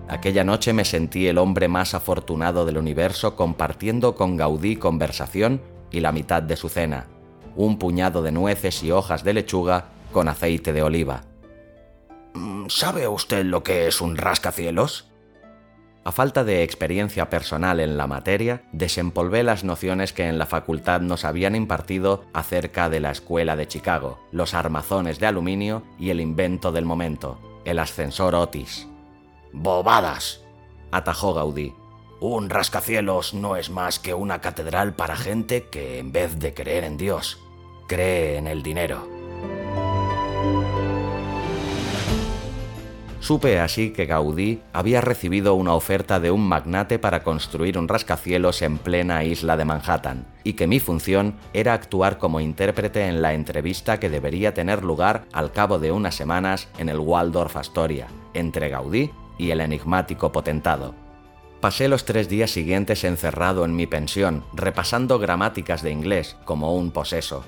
Aquella 0.07 0.43
noche 0.43 0.73
me 0.73 0.85
sentí 0.85 1.27
el 1.27 1.37
hombre 1.37 1.67
más 1.67 1.93
afortunado 1.93 2.65
del 2.65 2.77
universo 2.77 3.35
compartiendo 3.35 4.15
con 4.15 4.37
Gaudí 4.37 4.75
conversación 4.75 5.61
y 5.91 6.01
la 6.01 6.11
mitad 6.11 6.43
de 6.43 6.55
su 6.55 6.69
cena, 6.69 7.07
un 7.55 7.79
puñado 7.79 8.21
de 8.21 8.31
nueces 8.31 8.83
y 8.83 8.91
hojas 8.91 9.23
de 9.23 9.33
lechuga 9.33 9.85
con 10.13 10.27
aceite 10.27 10.71
de 10.71 10.83
oliva. 10.83 11.23
Mm, 12.37 12.67
¿Sabe 12.69 13.07
usted 13.07 13.45
lo 13.45 13.63
que 13.63 13.87
es 13.87 13.99
un 13.99 14.15
rascacielos? 14.15 15.09
A 16.05 16.11
falta 16.11 16.43
de 16.43 16.63
experiencia 16.63 17.29
personal 17.29 17.79
en 17.79 17.97
la 17.97 18.07
materia, 18.07 18.63
desempolvé 18.71 19.43
las 19.43 19.63
nociones 19.63 20.13
que 20.13 20.27
en 20.27 20.37
la 20.37 20.45
facultad 20.45 21.01
nos 21.01 21.25
habían 21.25 21.55
impartido 21.55 22.25
acerca 22.33 22.89
de 22.89 22.99
la 23.01 23.11
escuela 23.11 23.55
de 23.55 23.67
Chicago, 23.67 24.19
los 24.31 24.53
armazones 24.53 25.19
de 25.19 25.25
aluminio 25.25 25.83
y 25.99 26.11
el 26.11 26.21
invento 26.21 26.71
del 26.71 26.85
momento, 26.85 27.39
el 27.65 27.79
ascensor 27.79 28.35
Otis. 28.35 28.87
Bobadas, 29.51 30.43
atajó 30.91 31.33
Gaudí. 31.33 31.73
Un 32.21 32.49
rascacielos 32.49 33.33
no 33.33 33.57
es 33.57 33.69
más 33.69 33.99
que 33.99 34.13
una 34.13 34.41
catedral 34.41 34.95
para 34.95 35.15
gente 35.15 35.67
que, 35.69 35.99
en 35.99 36.11
vez 36.11 36.39
de 36.39 36.53
creer 36.53 36.83
en 36.83 36.97
Dios, 36.97 37.39
cree 37.87 38.37
en 38.37 38.47
el 38.47 38.63
dinero. 38.63 39.07
Supe 43.27 43.59
así 43.59 43.89
que 43.89 44.05
Gaudí 44.05 44.61
había 44.71 45.01
recibido 45.01 45.53
una 45.55 45.73
oferta 45.73 46.21
de 46.21 46.31
un 46.31 46.47
magnate 46.47 46.97
para 46.97 47.23
construir 47.23 47.77
un 47.77 47.89
rascacielos 47.89 48.61
en 48.61 48.77
plena 48.77 49.25
isla 49.25 49.57
de 49.57 49.65
Manhattan, 49.65 50.25
y 50.45 50.53
que 50.53 50.65
mi 50.65 50.79
función 50.79 51.35
era 51.51 51.73
actuar 51.73 52.19
como 52.19 52.39
intérprete 52.39 53.05
en 53.05 53.21
la 53.21 53.33
entrevista 53.33 53.99
que 53.99 54.09
debería 54.09 54.53
tener 54.53 54.81
lugar 54.81 55.25
al 55.33 55.51
cabo 55.51 55.77
de 55.77 55.91
unas 55.91 56.15
semanas 56.15 56.69
en 56.77 56.87
el 56.87 56.99
Waldorf 56.99 57.57
Astoria, 57.57 58.07
entre 58.33 58.69
Gaudí 58.69 59.11
y 59.37 59.51
el 59.51 59.59
enigmático 59.59 60.31
potentado. 60.31 60.95
Pasé 61.59 61.89
los 61.89 62.05
tres 62.05 62.29
días 62.29 62.51
siguientes 62.51 63.03
encerrado 63.03 63.65
en 63.65 63.75
mi 63.75 63.87
pensión, 63.87 64.45
repasando 64.53 65.19
gramáticas 65.19 65.81
de 65.81 65.91
inglés 65.91 66.37
como 66.45 66.77
un 66.77 66.91
poseso. 66.91 67.43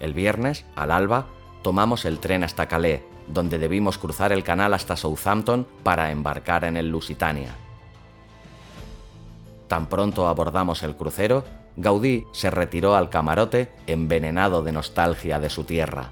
El 0.00 0.12
viernes, 0.12 0.64
al 0.74 0.90
alba, 0.90 1.26
tomamos 1.62 2.04
el 2.04 2.18
tren 2.18 2.42
hasta 2.42 2.66
Calais, 2.66 3.02
donde 3.32 3.58
debimos 3.58 3.98
cruzar 3.98 4.32
el 4.32 4.44
canal 4.44 4.74
hasta 4.74 4.96
Southampton 4.96 5.66
para 5.82 6.10
embarcar 6.10 6.64
en 6.64 6.76
el 6.76 6.88
Lusitania. 6.88 7.54
Tan 9.68 9.86
pronto 9.86 10.26
abordamos 10.26 10.82
el 10.82 10.96
crucero, 10.96 11.44
Gaudí 11.76 12.26
se 12.32 12.50
retiró 12.50 12.96
al 12.96 13.08
camarote 13.08 13.72
envenenado 13.86 14.62
de 14.62 14.72
nostalgia 14.72 15.38
de 15.38 15.50
su 15.50 15.64
tierra. 15.64 16.10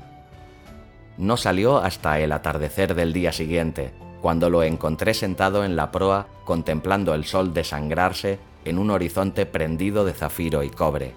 No 1.16 1.36
salió 1.36 1.78
hasta 1.78 2.20
el 2.20 2.30
atardecer 2.30 2.94
del 2.94 3.12
día 3.12 3.32
siguiente, 3.32 3.92
cuando 4.22 4.50
lo 4.50 4.62
encontré 4.62 5.14
sentado 5.14 5.64
en 5.64 5.74
la 5.74 5.90
proa 5.90 6.28
contemplando 6.44 7.14
el 7.14 7.24
sol 7.24 7.52
desangrarse 7.52 8.38
en 8.64 8.78
un 8.78 8.90
horizonte 8.90 9.46
prendido 9.46 10.04
de 10.04 10.12
zafiro 10.12 10.62
y 10.62 10.70
cobre. 10.70 11.14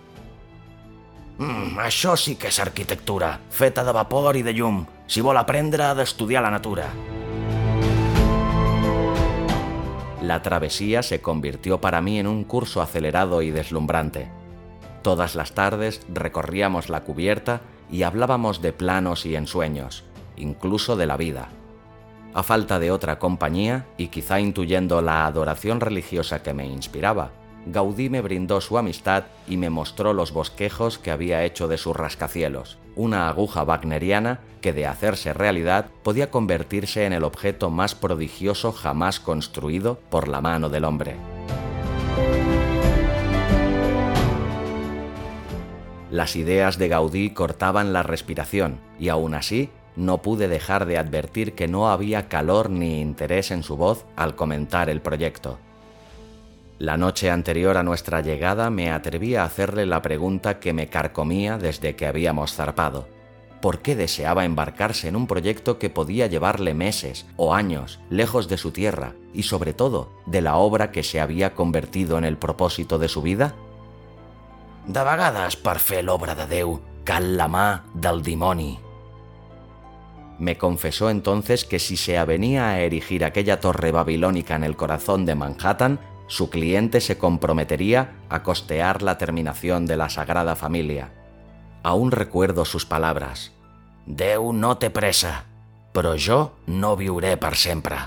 Mm, 1.37 1.77
sí 2.17 2.35
que 2.35 2.47
és 2.47 2.59
arquitectura, 2.59 3.39
feta 3.49 3.83
de 3.83 3.91
vapor 3.91 4.37
i 4.37 4.43
de 4.43 4.53
llum. 4.53 4.85
Si 5.11 5.19
vol 5.19 5.35
aprendre, 5.35 5.83
ha 5.83 5.91
d'estudiar 5.91 6.39
la 6.39 6.49
natura. 6.53 6.85
La 10.21 10.41
travesía 10.41 11.03
se 11.03 11.19
convirtió 11.19 11.81
para 11.81 11.99
mí 11.99 12.17
en 12.17 12.27
un 12.27 12.45
curso 12.45 12.81
acelerado 12.81 13.41
y 13.41 13.51
deslumbrante. 13.51 14.31
Todas 15.01 15.35
las 15.35 15.51
tardes 15.51 15.99
recorríamos 16.07 16.87
la 16.87 17.01
cubierta 17.01 17.59
y 17.91 18.03
hablábamos 18.03 18.61
de 18.61 18.71
planos 18.71 19.25
y 19.25 19.35
ensueños, 19.35 20.05
incluso 20.37 20.95
de 20.95 21.07
la 21.07 21.17
vida. 21.17 21.49
A 22.33 22.41
falta 22.41 22.79
de 22.79 22.91
otra 22.91 23.19
compañía, 23.19 23.87
y 23.97 24.07
quizá 24.07 24.39
intuyendo 24.39 25.01
la 25.01 25.25
adoración 25.25 25.81
religiosa 25.81 26.41
que 26.41 26.53
me 26.53 26.65
inspiraba, 26.67 27.31
Gaudí 27.65 28.09
me 28.09 28.21
brindó 28.21 28.61
su 28.61 28.77
amistad 28.77 29.25
y 29.45 29.57
me 29.57 29.69
mostró 29.69 30.13
los 30.13 30.31
bosquejos 30.31 30.97
que 30.97 31.11
había 31.11 31.43
hecho 31.43 31.67
de 31.67 31.77
sus 31.77 31.97
rascacielos, 31.97 32.77
una 32.95 33.27
aguja 33.27 33.63
wagneriana 33.63 34.39
que 34.61 34.73
de 34.73 34.85
hacerse 34.85 35.33
realidad 35.33 35.87
podía 36.03 36.29
convertirse 36.29 37.05
en 37.05 37.13
el 37.13 37.23
objeto 37.23 37.69
más 37.69 37.95
prodigioso 37.95 38.71
jamás 38.71 39.19
construido 39.19 39.99
por 40.09 40.27
la 40.27 40.41
mano 40.41 40.69
del 40.69 40.85
hombre. 40.85 41.15
Las 46.11 46.35
ideas 46.35 46.77
de 46.77 46.89
Gaudí 46.89 47.29
cortaban 47.29 47.93
la 47.93 48.03
respiración 48.03 48.79
y 48.99 49.07
aún 49.07 49.33
así 49.33 49.69
no 49.95 50.21
pude 50.21 50.47
dejar 50.47 50.85
de 50.85 50.97
advertir 50.97 51.53
que 51.53 51.67
no 51.67 51.89
había 51.89 52.27
calor 52.27 52.69
ni 52.69 52.99
interés 52.99 53.51
en 53.51 53.63
su 53.63 53.77
voz 53.77 54.05
al 54.15 54.35
comentar 54.35 54.89
el 54.89 55.01
proyecto. 55.01 55.57
La 56.81 56.97
noche 56.97 57.29
anterior 57.29 57.77
a 57.77 57.83
nuestra 57.83 58.21
llegada 58.21 58.71
me 58.71 58.91
atreví 58.91 59.35
a 59.35 59.43
hacerle 59.43 59.85
la 59.85 60.01
pregunta 60.01 60.59
que 60.59 60.73
me 60.73 60.87
carcomía 60.87 61.59
desde 61.59 61.95
que 61.95 62.07
habíamos 62.07 62.55
zarpado. 62.55 63.07
¿Por 63.61 63.83
qué 63.83 63.95
deseaba 63.95 64.45
embarcarse 64.45 65.07
en 65.07 65.15
un 65.15 65.27
proyecto 65.27 65.77
que 65.77 65.91
podía 65.91 66.25
llevarle 66.25 66.73
meses 66.73 67.27
o 67.37 67.53
años 67.53 67.99
lejos 68.09 68.47
de 68.47 68.57
su 68.57 68.71
tierra 68.71 69.13
y 69.31 69.43
sobre 69.43 69.73
todo 69.73 70.09
de 70.25 70.41
la 70.41 70.55
obra 70.55 70.91
que 70.91 71.03
se 71.03 71.21
había 71.21 71.53
convertido 71.53 72.17
en 72.17 72.25
el 72.25 72.37
propósito 72.37 72.97
de 72.97 73.09
su 73.09 73.21
vida? 73.21 73.53
De 74.87 75.03
vegades, 75.05 75.61
per 75.61 75.77
fer 75.77 76.01
l'obra 76.01 76.33
de 76.33 76.49
Déu, 76.49 76.79
cal 77.05 77.35
la 77.37 77.45
mà 77.45 77.83
del 77.93 78.25
dimoni. 78.25 78.79
Me 80.39 80.57
confesó 80.57 81.11
entonces 81.11 81.63
que 81.63 81.77
si 81.77 81.95
se 81.95 82.17
avenía 82.17 82.69
a 82.69 82.79
erigir 82.79 83.23
aquella 83.23 83.59
torre 83.59 83.91
babilónica 83.91 84.55
en 84.55 84.63
el 84.63 84.75
corazón 84.75 85.27
de 85.27 85.35
Manhattan, 85.35 85.99
su 86.31 86.49
cliente 86.49 87.01
se 87.01 87.17
comprometería 87.17 88.13
a 88.29 88.41
costear 88.41 89.01
la 89.01 89.17
terminación 89.17 89.85
de 89.85 89.97
la 89.97 90.07
Sagrada 90.07 90.55
Familia. 90.55 91.11
Aún 91.83 92.09
recuerdo 92.09 92.63
sus 92.63 92.85
palabras. 92.85 93.51
Déu 94.07 94.53
no 94.55 94.77
té 94.79 94.87
pressa, 94.95 95.43
però 95.91 96.15
jo 96.15 96.55
no 96.71 96.95
viuré 96.95 97.35
per 97.35 97.59
sempre. 97.59 97.97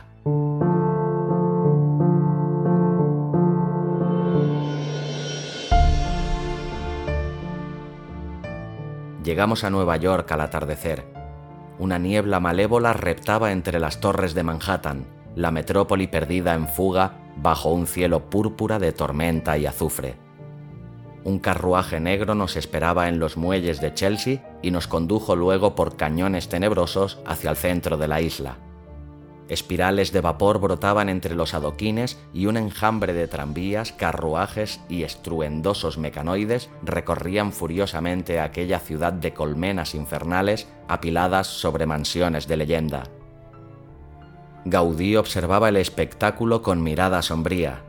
Llegamos 9.22 9.64
a 9.64 9.70
Nueva 9.70 9.98
York 9.98 10.32
al 10.32 10.40
atardecer. 10.40 11.04
Una 11.78 11.98
niebla 11.98 12.40
malévola 12.40 12.94
reptaba 12.94 13.52
entre 13.52 13.78
las 13.78 14.00
torres 14.00 14.32
de 14.32 14.44
Manhattan, 14.44 15.04
la 15.36 15.50
metrópoli 15.50 16.06
perdida 16.06 16.54
en 16.54 16.68
fuga 16.68 17.20
bajo 17.36 17.70
un 17.70 17.86
cielo 17.86 18.30
púrpura 18.30 18.78
de 18.78 18.92
tormenta 18.92 19.58
y 19.58 19.66
azufre. 19.66 20.16
Un 21.24 21.38
carruaje 21.38 22.00
negro 22.00 22.34
nos 22.34 22.56
esperaba 22.56 23.08
en 23.08 23.18
los 23.18 23.38
muelles 23.38 23.80
de 23.80 23.94
Chelsea 23.94 24.58
y 24.62 24.70
nos 24.70 24.86
condujo 24.86 25.36
luego 25.36 25.74
por 25.74 25.96
cañones 25.96 26.48
tenebrosos 26.48 27.18
hacia 27.24 27.50
el 27.50 27.56
centro 27.56 27.96
de 27.96 28.08
la 28.08 28.20
isla. 28.20 28.58
Espirales 29.48 30.12
de 30.12 30.22
vapor 30.22 30.58
brotaban 30.58 31.08
entre 31.10 31.34
los 31.34 31.52
adoquines 31.52 32.18
y 32.32 32.46
un 32.46 32.56
enjambre 32.56 33.12
de 33.12 33.28
tranvías, 33.28 33.92
carruajes 33.92 34.80
y 34.88 35.02
estruendosos 35.02 35.98
mecanoides 35.98 36.70
recorrían 36.82 37.52
furiosamente 37.52 38.40
aquella 38.40 38.78
ciudad 38.78 39.12
de 39.12 39.34
colmenas 39.34 39.94
infernales 39.94 40.66
apiladas 40.88 41.46
sobre 41.46 41.84
mansiones 41.84 42.48
de 42.48 42.56
leyenda. 42.56 43.04
Gaudí 44.64 45.16
observaba 45.16 45.68
el 45.68 45.76
espectáculo 45.76 46.62
con 46.62 46.83
mirada 46.83 47.23
sombría. 47.23 47.83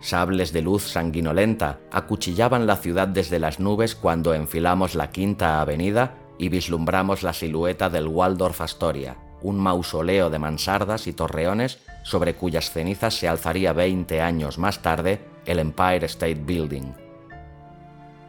Sables 0.00 0.52
de 0.52 0.62
luz 0.62 0.82
sanguinolenta 0.82 1.78
acuchillaban 1.90 2.66
la 2.66 2.76
ciudad 2.76 3.08
desde 3.08 3.38
las 3.38 3.60
nubes 3.60 3.94
cuando 3.94 4.34
enfilamos 4.34 4.94
la 4.94 5.10
Quinta 5.10 5.60
Avenida 5.60 6.14
y 6.38 6.48
vislumbramos 6.48 7.22
la 7.22 7.32
silueta 7.32 7.88
del 7.88 8.08
Waldorf 8.08 8.60
Astoria 8.60 9.16
un 9.42 9.58
mausoleo 9.58 10.30
de 10.30 10.38
mansardas 10.38 11.06
y 11.06 11.12
torreones 11.12 11.78
sobre 12.02 12.34
cuyas 12.34 12.70
cenizas 12.70 13.14
se 13.14 13.28
alzaría 13.28 13.72
20 13.72 14.20
años 14.20 14.58
más 14.58 14.82
tarde 14.82 15.20
el 15.44 15.58
Empire 15.58 16.06
State 16.06 16.42
Building. 16.44 16.92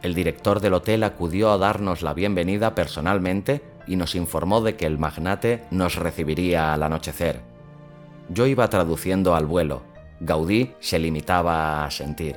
El 0.02 0.14
director 0.14 0.60
del 0.60 0.74
hotel 0.74 1.02
acudió 1.02 1.50
a 1.50 1.58
darnos 1.58 2.02
la 2.02 2.14
bienvenida 2.14 2.74
personalmente 2.74 3.62
y 3.86 3.96
nos 3.96 4.14
informó 4.14 4.60
de 4.60 4.76
que 4.76 4.86
el 4.86 4.98
magnate 4.98 5.64
nos 5.70 5.96
recibiría 5.96 6.72
al 6.72 6.84
anochecer. 6.84 7.40
Yo 8.28 8.46
iba 8.46 8.68
traduciendo 8.68 9.34
al 9.34 9.46
vuelo. 9.46 9.82
Gaudí 10.20 10.72
se 10.80 10.98
limitaba 10.98 11.84
a 11.84 11.90
sentir. 11.90 12.36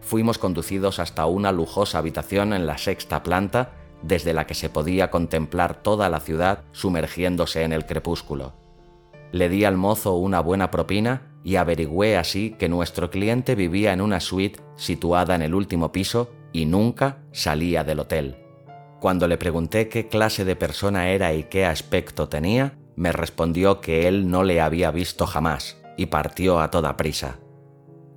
Fuimos 0.00 0.38
conducidos 0.38 1.00
hasta 1.00 1.26
una 1.26 1.52
lujosa 1.52 1.98
habitación 1.98 2.52
en 2.52 2.66
la 2.66 2.78
sexta 2.78 3.22
planta 3.22 3.72
desde 4.02 4.32
la 4.32 4.46
que 4.46 4.54
se 4.54 4.70
podía 4.70 5.10
contemplar 5.10 5.82
toda 5.82 6.08
la 6.08 6.20
ciudad 6.20 6.64
sumergiéndose 6.72 7.64
en 7.64 7.72
el 7.72 7.84
crepúsculo. 7.84 8.54
Le 9.32 9.48
di 9.48 9.64
al 9.64 9.76
mozo 9.76 10.14
una 10.14 10.40
buena 10.40 10.70
propina 10.70 11.32
y 11.42 11.56
averigüé 11.56 12.16
así 12.16 12.54
que 12.58 12.68
nuestro 12.68 13.10
cliente 13.10 13.54
vivía 13.54 13.92
en 13.92 14.00
una 14.00 14.20
suite 14.20 14.60
situada 14.76 15.34
en 15.34 15.42
el 15.42 15.54
último 15.54 15.92
piso 15.92 16.30
y 16.52 16.64
nunca 16.64 17.18
salía 17.32 17.84
del 17.84 18.00
hotel. 18.00 18.36
Cuando 19.00 19.28
le 19.28 19.36
pregunté 19.36 19.88
qué 19.88 20.08
clase 20.08 20.44
de 20.44 20.56
persona 20.56 21.10
era 21.10 21.34
y 21.34 21.44
qué 21.44 21.66
aspecto 21.66 22.28
tenía, 22.28 22.77
me 22.98 23.12
respondió 23.12 23.80
que 23.80 24.08
él 24.08 24.28
no 24.28 24.42
le 24.42 24.60
había 24.60 24.90
visto 24.90 25.24
jamás 25.24 25.76
y 25.96 26.06
partió 26.06 26.60
a 26.60 26.72
toda 26.72 26.96
prisa. 26.96 27.38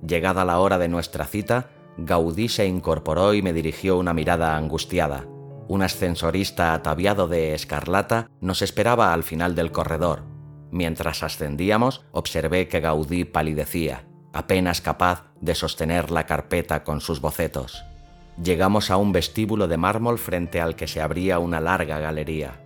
Llegada 0.04 0.44
la 0.44 0.58
hora 0.58 0.76
de 0.76 0.88
nuestra 0.88 1.24
cita, 1.24 1.70
Gaudí 1.96 2.48
se 2.48 2.66
incorporó 2.66 3.32
y 3.32 3.42
me 3.42 3.52
dirigió 3.52 3.96
una 3.96 4.12
mirada 4.12 4.56
angustiada. 4.56 5.24
Un 5.68 5.82
ascensorista 5.82 6.74
ataviado 6.74 7.28
de 7.28 7.54
escarlata 7.54 8.28
nos 8.40 8.60
esperaba 8.60 9.12
al 9.12 9.22
final 9.22 9.54
del 9.54 9.70
corredor. 9.70 10.24
Mientras 10.72 11.22
ascendíamos, 11.22 12.04
observé 12.10 12.66
que 12.66 12.80
Gaudí 12.80 13.24
palidecía, 13.24 14.04
apenas 14.32 14.80
capaz 14.80 15.26
de 15.40 15.54
sostener 15.54 16.10
la 16.10 16.26
carpeta 16.26 16.82
con 16.82 17.00
sus 17.00 17.20
bocetos. 17.20 17.84
Llegamos 18.42 18.90
a 18.90 18.96
un 18.96 19.12
vestíbulo 19.12 19.68
de 19.68 19.76
mármol 19.76 20.18
frente 20.18 20.60
al 20.60 20.74
que 20.74 20.88
se 20.88 21.00
abría 21.00 21.38
una 21.38 21.60
larga 21.60 22.00
galería. 22.00 22.61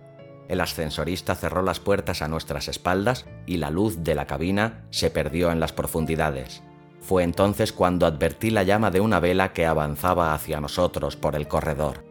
El 0.47 0.61
ascensorista 0.61 1.35
cerró 1.35 1.61
las 1.61 1.79
puertas 1.79 2.21
a 2.21 2.27
nuestras 2.27 2.67
espaldas 2.67 3.25
y 3.45 3.57
la 3.57 3.69
luz 3.69 4.03
de 4.03 4.15
la 4.15 4.25
cabina 4.25 4.85
se 4.91 5.09
perdió 5.09 5.51
en 5.51 5.59
las 5.59 5.73
profundidades. 5.73 6.63
Fue 7.01 7.23
entonces 7.23 7.73
cuando 7.73 8.05
advertí 8.05 8.49
la 8.49 8.63
llama 8.63 8.91
de 8.91 9.01
una 9.01 9.19
vela 9.19 9.53
que 9.53 9.65
avanzaba 9.65 10.33
hacia 10.33 10.59
nosotros 10.59 11.15
por 11.15 11.35
el 11.35 11.47
corredor. 11.47 12.03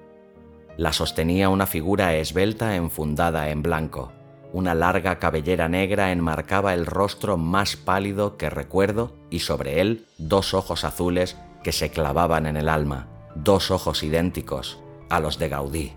La 0.77 0.93
sostenía 0.93 1.49
una 1.49 1.67
figura 1.67 2.15
esbelta 2.15 2.77
enfundada 2.77 3.49
en 3.49 3.63
blanco. 3.63 4.13
Una 4.53 4.75
larga 4.75 5.19
cabellera 5.19 5.69
negra 5.69 6.13
enmarcaba 6.13 6.75
el 6.75 6.87
rostro 6.87 7.37
más 7.37 7.77
pálido 7.77 8.37
que 8.37 8.51
recuerdo 8.51 9.15
y 9.31 9.41
sobre 9.41 9.81
él 9.81 10.07
dos 10.19 10.55
ojos 10.55 10.85
azules 10.85 11.37
que 11.63 11.73
se 11.73 11.91
clavaban 11.91 12.47
en 12.47 12.57
el 12.57 12.69
alma, 12.69 13.09
dos 13.35 13.71
ojos 13.71 14.03
idénticos 14.03 14.79
a 15.09 15.21
los 15.21 15.39
de 15.39 15.49
Gaudí. 15.49 15.93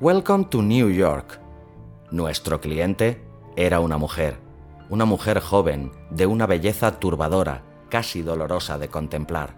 Welcome 0.00 0.46
to 0.50 0.62
New 0.62 0.90
York. 0.90 1.47
Nuestro 2.10 2.60
cliente 2.62 3.20
era 3.54 3.80
una 3.80 3.98
mujer, 3.98 4.38
una 4.88 5.04
mujer 5.04 5.40
joven, 5.40 5.92
de 6.10 6.24
una 6.24 6.46
belleza 6.46 6.98
turbadora, 6.98 7.62
casi 7.90 8.22
dolorosa 8.22 8.78
de 8.78 8.88
contemplar. 8.88 9.56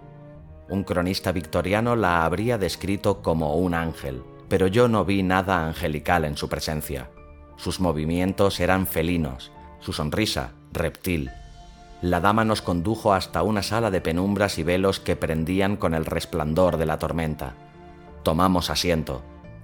Un 0.68 0.82
cronista 0.82 1.30
victoriano 1.30 1.94
la 1.94 2.24
habría 2.24 2.58
descrito 2.58 3.22
como 3.22 3.54
un 3.54 3.74
ángel, 3.74 4.24
pero 4.48 4.66
yo 4.66 4.88
no 4.88 5.04
vi 5.04 5.22
nada 5.22 5.64
angelical 5.64 6.24
en 6.24 6.36
su 6.36 6.48
presencia. 6.48 7.08
Sus 7.56 7.78
movimientos 7.78 8.58
eran 8.58 8.88
felinos, 8.88 9.52
su 9.78 9.92
sonrisa 9.92 10.50
reptil. 10.72 11.30
La 12.02 12.20
dama 12.20 12.44
nos 12.44 12.62
condujo 12.62 13.12
hasta 13.12 13.44
una 13.44 13.62
sala 13.62 13.92
de 13.92 14.00
penumbras 14.00 14.58
y 14.58 14.64
velos 14.64 14.98
que 14.98 15.14
prendían 15.14 15.76
con 15.76 15.94
el 15.94 16.04
resplandor 16.04 16.78
de 16.78 16.86
la 16.86 16.98
tormenta. 16.98 17.54
Tomamos 18.24 18.70
asiento. 18.70 19.22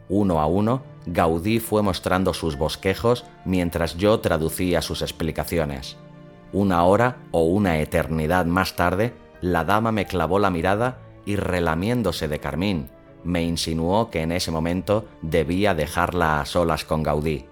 Uno 0.09 0.40
a 0.40 0.46
uno, 0.46 0.83
Gaudí 1.07 1.61
fue 1.61 1.83
mostrando 1.83 2.35
sus 2.35 2.57
bosquejos 2.59 3.25
mientras 3.45 3.97
yo 3.97 4.21
traducía 4.21 4.83
sus 4.83 5.03
explicaciones. 5.03 5.97
Una 6.53 6.85
hora 6.85 7.19
o 7.31 7.45
una 7.45 7.79
eternidad 7.79 8.47
más 8.47 8.77
tarde, 8.77 9.14
la 9.40 9.64
dama 9.64 9.92
me 9.92 10.07
clavó 10.07 10.38
la 10.38 10.51
mirada 10.51 10.99
y 11.25 11.37
relamiéndose 11.37 12.29
de 12.29 12.38
carmín, 12.38 12.88
me 13.27 13.42
insinuó 13.42 14.09
que 14.09 14.23
en 14.23 14.31
ese 14.31 14.53
momento 14.53 15.07
debía 15.21 15.75
dejarla 15.75 16.40
a 16.40 16.47
solas 16.47 16.85
con 16.85 17.03
Gaudí. 17.03 17.47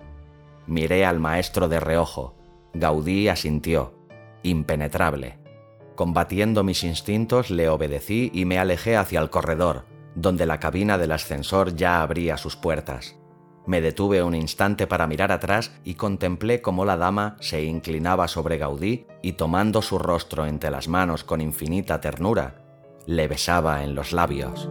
Miré 0.67 1.05
al 1.05 1.19
maestro 1.19 1.69
de 1.69 1.81
reojo. 1.81 2.37
Gaudí 2.75 3.29
asintió, 3.29 3.93
impenetrable. 4.45 5.39
Combatiendo 5.97 6.63
mis 6.63 6.85
instintos, 6.85 7.51
le 7.51 7.69
obedecí 7.69 8.31
y 8.33 8.45
me 8.45 8.59
alejé 8.59 8.97
hacia 8.97 9.21
el 9.21 9.31
corredor, 9.31 9.85
donde 10.15 10.47
la 10.47 10.61
cabina 10.61 10.97
del 10.97 11.13
ascensor 11.13 11.75
ya 11.75 12.03
abría 12.03 12.37
sus 12.37 12.57
puertas. 12.57 13.17
Me 13.67 13.81
detuve 13.81 14.23
un 14.23 14.35
instante 14.35 14.87
para 14.87 15.07
mirar 15.07 15.33
atrás 15.33 15.73
y 15.85 15.95
contemplé 15.95 16.61
cómo 16.61 16.85
la 16.85 16.99
dama 16.99 17.37
se 17.41 17.65
inclinaba 17.65 18.29
sobre 18.29 18.59
Gaudí 18.59 19.07
y 19.23 19.33
tomando 19.33 19.81
su 19.81 19.99
rostro 19.99 20.47
entre 20.47 20.71
las 20.71 20.87
manos 20.87 21.25
con 21.25 21.41
infinita 21.41 22.01
ternura, 22.01 22.57
le 23.07 23.27
besaba 23.27 23.83
en 23.83 23.95
los 23.95 24.13
labios. 24.13 24.69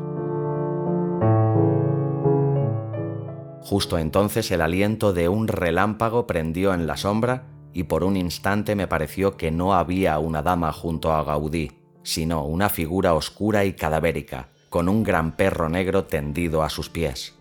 Justo 3.62 3.98
entonces 3.98 4.52
el 4.52 4.62
aliento 4.62 5.14
de 5.14 5.30
un 5.30 5.48
relámpago 5.48 6.28
prendió 6.28 6.74
en 6.74 6.86
la 6.86 6.98
sombra 6.98 7.48
y 7.74 7.84
por 7.84 8.04
un 8.04 8.16
instante 8.16 8.76
me 8.76 8.88
pareció 8.88 9.38
que 9.38 9.50
no 9.50 9.74
había 9.74 10.20
una 10.20 10.44
dama 10.44 10.72
junto 10.72 11.12
a 11.14 11.24
Gaudí, 11.24 11.72
sino 12.04 12.46
una 12.46 12.70
figura 12.70 13.16
oscura 13.16 13.66
y 13.66 13.74
cadavérica, 13.74 14.50
con 14.70 14.90
un 14.90 15.02
gran 15.02 15.36
perro 15.36 15.70
negro 15.70 16.04
tendido 16.04 16.62
a 16.62 16.70
sus 16.70 16.90
pies. 16.90 17.40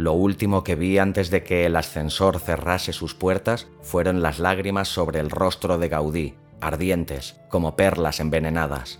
Lo 0.00 0.14
último 0.14 0.64
que 0.64 0.76
vi 0.76 0.96
antes 0.96 1.28
de 1.28 1.42
que 1.42 1.66
el 1.66 1.76
ascensor 1.76 2.40
cerrase 2.40 2.94
sus 2.94 3.14
puertas 3.14 3.68
fueron 3.82 4.22
las 4.22 4.38
lágrimas 4.38 4.88
sobre 4.88 5.20
el 5.20 5.28
rostro 5.28 5.76
de 5.76 5.90
Gaudí, 5.90 6.36
ardientes, 6.62 7.38
como 7.50 7.76
perlas 7.76 8.18
envenenadas. 8.18 8.98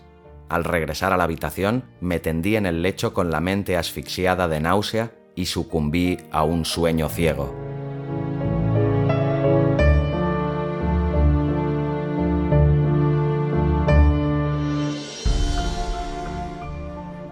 Al 0.51 0.63
regresar 0.63 1.15
a 1.15 1.17
la 1.17 1.25
habitación, 1.25 1.85
me 2.03 2.21
tendí 2.21 2.55
en 2.55 2.67
el 2.67 2.83
lecho 2.83 3.15
con 3.15 3.31
la 3.31 3.41
mente 3.41 3.79
asfixiada 3.79 4.47
de 4.47 4.61
náusea 4.61 5.13
y 5.35 5.47
sucumbí 5.47 6.19
a 6.31 6.45
un 6.45 6.67
sueño 6.67 7.09
ciego. 7.09 7.51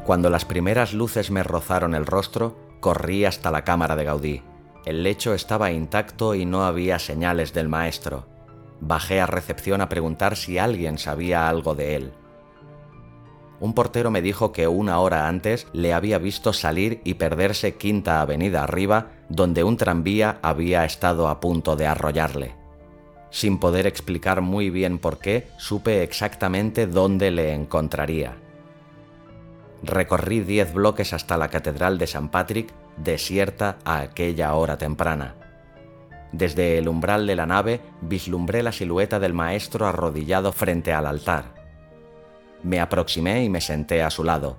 Cuando 0.06 0.30
las 0.30 0.46
primeras 0.46 0.94
luces 0.94 1.30
me 1.30 1.42
rozaron 1.42 1.94
el 1.94 2.06
rostro, 2.06 2.67
corrí 2.80 3.24
hasta 3.24 3.50
la 3.50 3.64
cámara 3.64 3.96
de 3.96 4.04
Gaudí. 4.04 4.42
El 4.84 5.02
lecho 5.02 5.34
estaba 5.34 5.70
intacto 5.70 6.34
y 6.34 6.46
no 6.46 6.64
había 6.64 6.98
señales 6.98 7.52
del 7.52 7.68
maestro. 7.68 8.26
Bajé 8.80 9.20
a 9.20 9.26
recepción 9.26 9.80
a 9.80 9.88
preguntar 9.88 10.36
si 10.36 10.58
alguien 10.58 10.98
sabía 10.98 11.48
algo 11.48 11.74
de 11.74 11.96
él 11.96 12.12
un 13.60 13.74
portero 13.74 14.10
me 14.10 14.22
dijo 14.22 14.52
que 14.52 14.68
una 14.68 15.00
hora 15.00 15.28
antes 15.28 15.66
le 15.72 15.92
había 15.92 16.18
visto 16.18 16.52
salir 16.52 17.00
y 17.04 17.14
perderse 17.14 17.74
Quinta 17.74 18.20
Avenida 18.20 18.62
arriba, 18.62 19.12
donde 19.28 19.64
un 19.64 19.76
tranvía 19.76 20.38
había 20.42 20.84
estado 20.84 21.28
a 21.28 21.40
punto 21.40 21.74
de 21.74 21.86
arrollarle. 21.86 22.54
Sin 23.30 23.58
poder 23.58 23.86
explicar 23.86 24.40
muy 24.40 24.70
bien 24.70 24.98
por 24.98 25.18
qué, 25.18 25.48
supe 25.58 26.02
exactamente 26.02 26.86
dónde 26.86 27.30
le 27.30 27.52
encontraría. 27.52 28.36
Recorrí 29.82 30.40
diez 30.40 30.72
bloques 30.72 31.12
hasta 31.12 31.36
la 31.36 31.48
Catedral 31.48 31.98
de 31.98 32.06
San 32.06 32.30
Patrick, 32.30 32.72
desierta 32.96 33.78
a 33.84 34.00
aquella 34.00 34.54
hora 34.54 34.76
temprana. 34.76 35.36
Desde 36.32 36.78
el 36.78 36.88
umbral 36.88 37.26
de 37.26 37.36
la 37.36 37.46
nave 37.46 37.80
vislumbré 38.02 38.62
la 38.62 38.72
silueta 38.72 39.18
del 39.18 39.34
maestro 39.34 39.86
arrodillado 39.86 40.52
frente 40.52 40.92
al 40.92 41.06
altar. 41.06 41.54
Me 42.62 42.80
aproximé 42.80 43.44
y 43.44 43.48
me 43.48 43.60
senté 43.60 44.02
a 44.02 44.10
su 44.10 44.24
lado. 44.24 44.56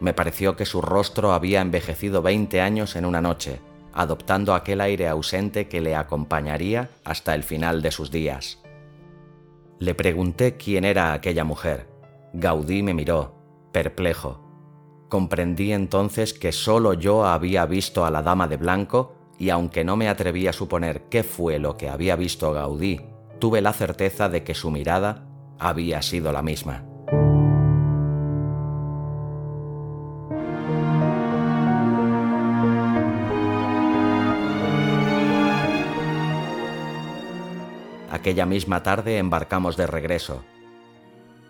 Me 0.00 0.12
pareció 0.12 0.56
que 0.56 0.66
su 0.66 0.82
rostro 0.82 1.32
había 1.32 1.60
envejecido 1.60 2.20
20 2.20 2.60
años 2.60 2.96
en 2.96 3.04
una 3.04 3.20
noche, 3.20 3.60
adoptando 3.92 4.54
aquel 4.54 4.80
aire 4.80 5.08
ausente 5.08 5.68
que 5.68 5.80
le 5.80 5.96
acompañaría 5.96 6.90
hasta 7.04 7.34
el 7.34 7.42
final 7.42 7.80
de 7.80 7.90
sus 7.90 8.10
días. 8.10 8.58
Le 9.78 9.94
pregunté 9.94 10.56
quién 10.56 10.84
era 10.84 11.12
aquella 11.12 11.44
mujer. 11.44 11.88
Gaudí 12.32 12.82
me 12.82 12.94
miró, 12.94 13.34
perplejo. 13.72 14.47
Comprendí 15.08 15.72
entonces 15.72 16.34
que 16.34 16.52
solo 16.52 16.92
yo 16.92 17.24
había 17.24 17.64
visto 17.64 18.04
a 18.04 18.10
la 18.10 18.22
dama 18.22 18.46
de 18.46 18.58
blanco 18.58 19.14
y 19.38 19.48
aunque 19.48 19.82
no 19.82 19.96
me 19.96 20.08
atreví 20.08 20.46
a 20.46 20.52
suponer 20.52 21.04
qué 21.08 21.22
fue 21.22 21.58
lo 21.58 21.78
que 21.78 21.88
había 21.88 22.14
visto 22.14 22.52
Gaudí, 22.52 23.00
tuve 23.38 23.62
la 23.62 23.72
certeza 23.72 24.28
de 24.28 24.44
que 24.44 24.54
su 24.54 24.70
mirada 24.70 25.26
había 25.58 26.02
sido 26.02 26.30
la 26.30 26.42
misma. 26.42 26.84
Aquella 38.10 38.44
misma 38.44 38.82
tarde 38.82 39.16
embarcamos 39.16 39.76
de 39.76 39.86
regreso. 39.86 40.42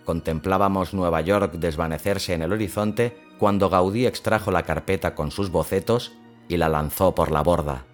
Contemplábamos 0.04 0.94
Nueva 0.94 1.22
York 1.22 1.54
desvanecerse 1.54 2.34
en 2.34 2.42
el 2.42 2.52
horizonte 2.52 3.27
cuando 3.38 3.70
Gaudí 3.70 4.06
extrajo 4.06 4.50
la 4.50 4.64
carpeta 4.64 5.14
con 5.14 5.30
sus 5.30 5.50
bocetos 5.50 6.12
y 6.48 6.56
la 6.56 6.68
lanzó 6.68 7.14
por 7.14 7.30
la 7.30 7.42
borda. 7.42 7.84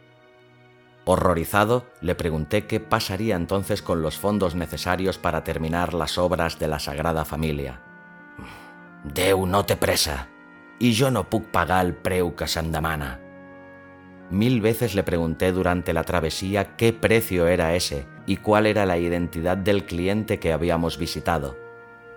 Horrorizado, 1.04 1.84
le 2.00 2.14
pregunté 2.14 2.66
qué 2.66 2.80
pasaría 2.80 3.36
entonces 3.36 3.82
con 3.82 4.00
los 4.00 4.18
fondos 4.18 4.54
necesarios 4.54 5.18
para 5.18 5.44
terminar 5.44 5.92
las 5.92 6.16
obras 6.16 6.58
de 6.58 6.68
la 6.68 6.78
Sagrada 6.78 7.26
Familia. 7.26 7.82
Deu 9.04 9.44
no 9.44 9.66
te 9.66 9.76
presa, 9.76 10.28
y 10.78 10.92
yo 10.92 11.10
no 11.10 11.28
puc 11.28 11.44
pagar 11.50 11.84
el 11.84 11.94
preu 11.94 12.34
que. 12.34 12.46
Mil 14.30 14.60
veces 14.62 14.94
le 14.94 15.02
pregunté 15.02 15.52
durante 15.52 15.92
la 15.92 16.04
travesía 16.04 16.76
qué 16.76 16.94
precio 16.94 17.46
era 17.46 17.74
ese 17.74 18.06
y 18.26 18.38
cuál 18.38 18.64
era 18.64 18.86
la 18.86 18.96
identidad 18.96 19.58
del 19.58 19.84
cliente 19.84 20.38
que 20.38 20.54
habíamos 20.54 20.96
visitado. 20.96 21.56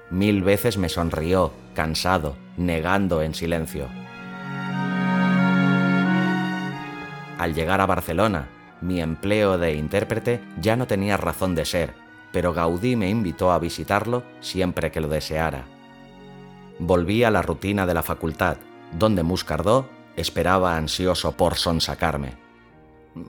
Mil 0.09 0.41
veces 0.41 0.77
me 0.77 0.87
sonrió, 0.87 1.51
cansado, 1.77 2.35
negando 2.57 3.21
en 3.21 3.35
silencio. 3.35 3.87
Al 7.37 7.53
llegar 7.53 7.81
a 7.81 7.85
Barcelona, 7.85 8.47
mi 8.81 8.99
empleo 8.99 9.59
de 9.59 9.75
intérprete 9.75 10.41
ya 10.59 10.75
no 10.75 10.87
tenía 10.87 11.17
razón 11.17 11.53
de 11.53 11.65
ser, 11.65 11.93
pero 12.31 12.51
Gaudí 12.51 12.95
me 12.95 13.11
invitó 13.11 13.51
a 13.51 13.59
visitarlo 13.59 14.23
siempre 14.39 14.89
que 14.89 15.01
lo 15.01 15.07
deseara. 15.07 15.65
Volví 16.79 17.23
a 17.23 17.29
la 17.29 17.43
rutina 17.43 17.85
de 17.85 17.93
la 17.93 18.01
facultad, 18.01 18.57
donde 18.97 19.21
Muscardó 19.21 19.87
esperaba 20.15 20.77
ansioso 20.77 21.33
por 21.33 21.57
sonsacarme. 21.57 22.37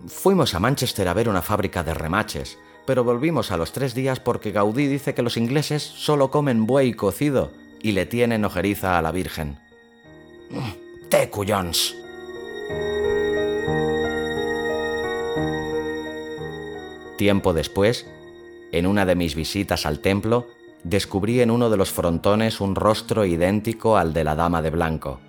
Fuimos 0.06 0.54
a 0.54 0.58
Manchester 0.58 1.06
a 1.06 1.12
ver 1.12 1.28
una 1.28 1.42
fábrica 1.42 1.84
de 1.84 1.92
remaches, 1.92 2.56
pero 2.86 3.04
volvimos 3.04 3.50
a 3.50 3.58
los 3.58 3.72
tres 3.72 3.94
días 3.94 4.20
porque 4.20 4.52
Gaudí 4.52 4.86
dice 4.86 5.12
que 5.12 5.20
los 5.20 5.36
ingleses 5.36 5.82
solo 5.82 6.30
comen 6.30 6.66
buey 6.66 6.94
cocido 6.94 7.67
y 7.82 7.92
le 7.92 8.06
tienen 8.06 8.44
ojeriza 8.44 8.98
a 8.98 9.02
la 9.02 9.12
Virgen. 9.12 9.58
¡Te 11.08 11.28
cuyons! 11.30 11.94
Tiempo 17.16 17.52
después, 17.52 18.06
en 18.70 18.86
una 18.86 19.04
de 19.04 19.16
mis 19.16 19.34
visitas 19.34 19.86
al 19.86 20.00
templo, 20.00 20.46
descubrí 20.84 21.40
en 21.40 21.50
uno 21.50 21.70
de 21.70 21.76
los 21.76 21.90
frontones 21.90 22.60
un 22.60 22.74
rostro 22.76 23.24
idéntico 23.24 23.96
al 23.96 24.12
de 24.12 24.24
la 24.24 24.36
dama 24.36 24.62
de 24.62 24.70
blanco. 24.70 25.20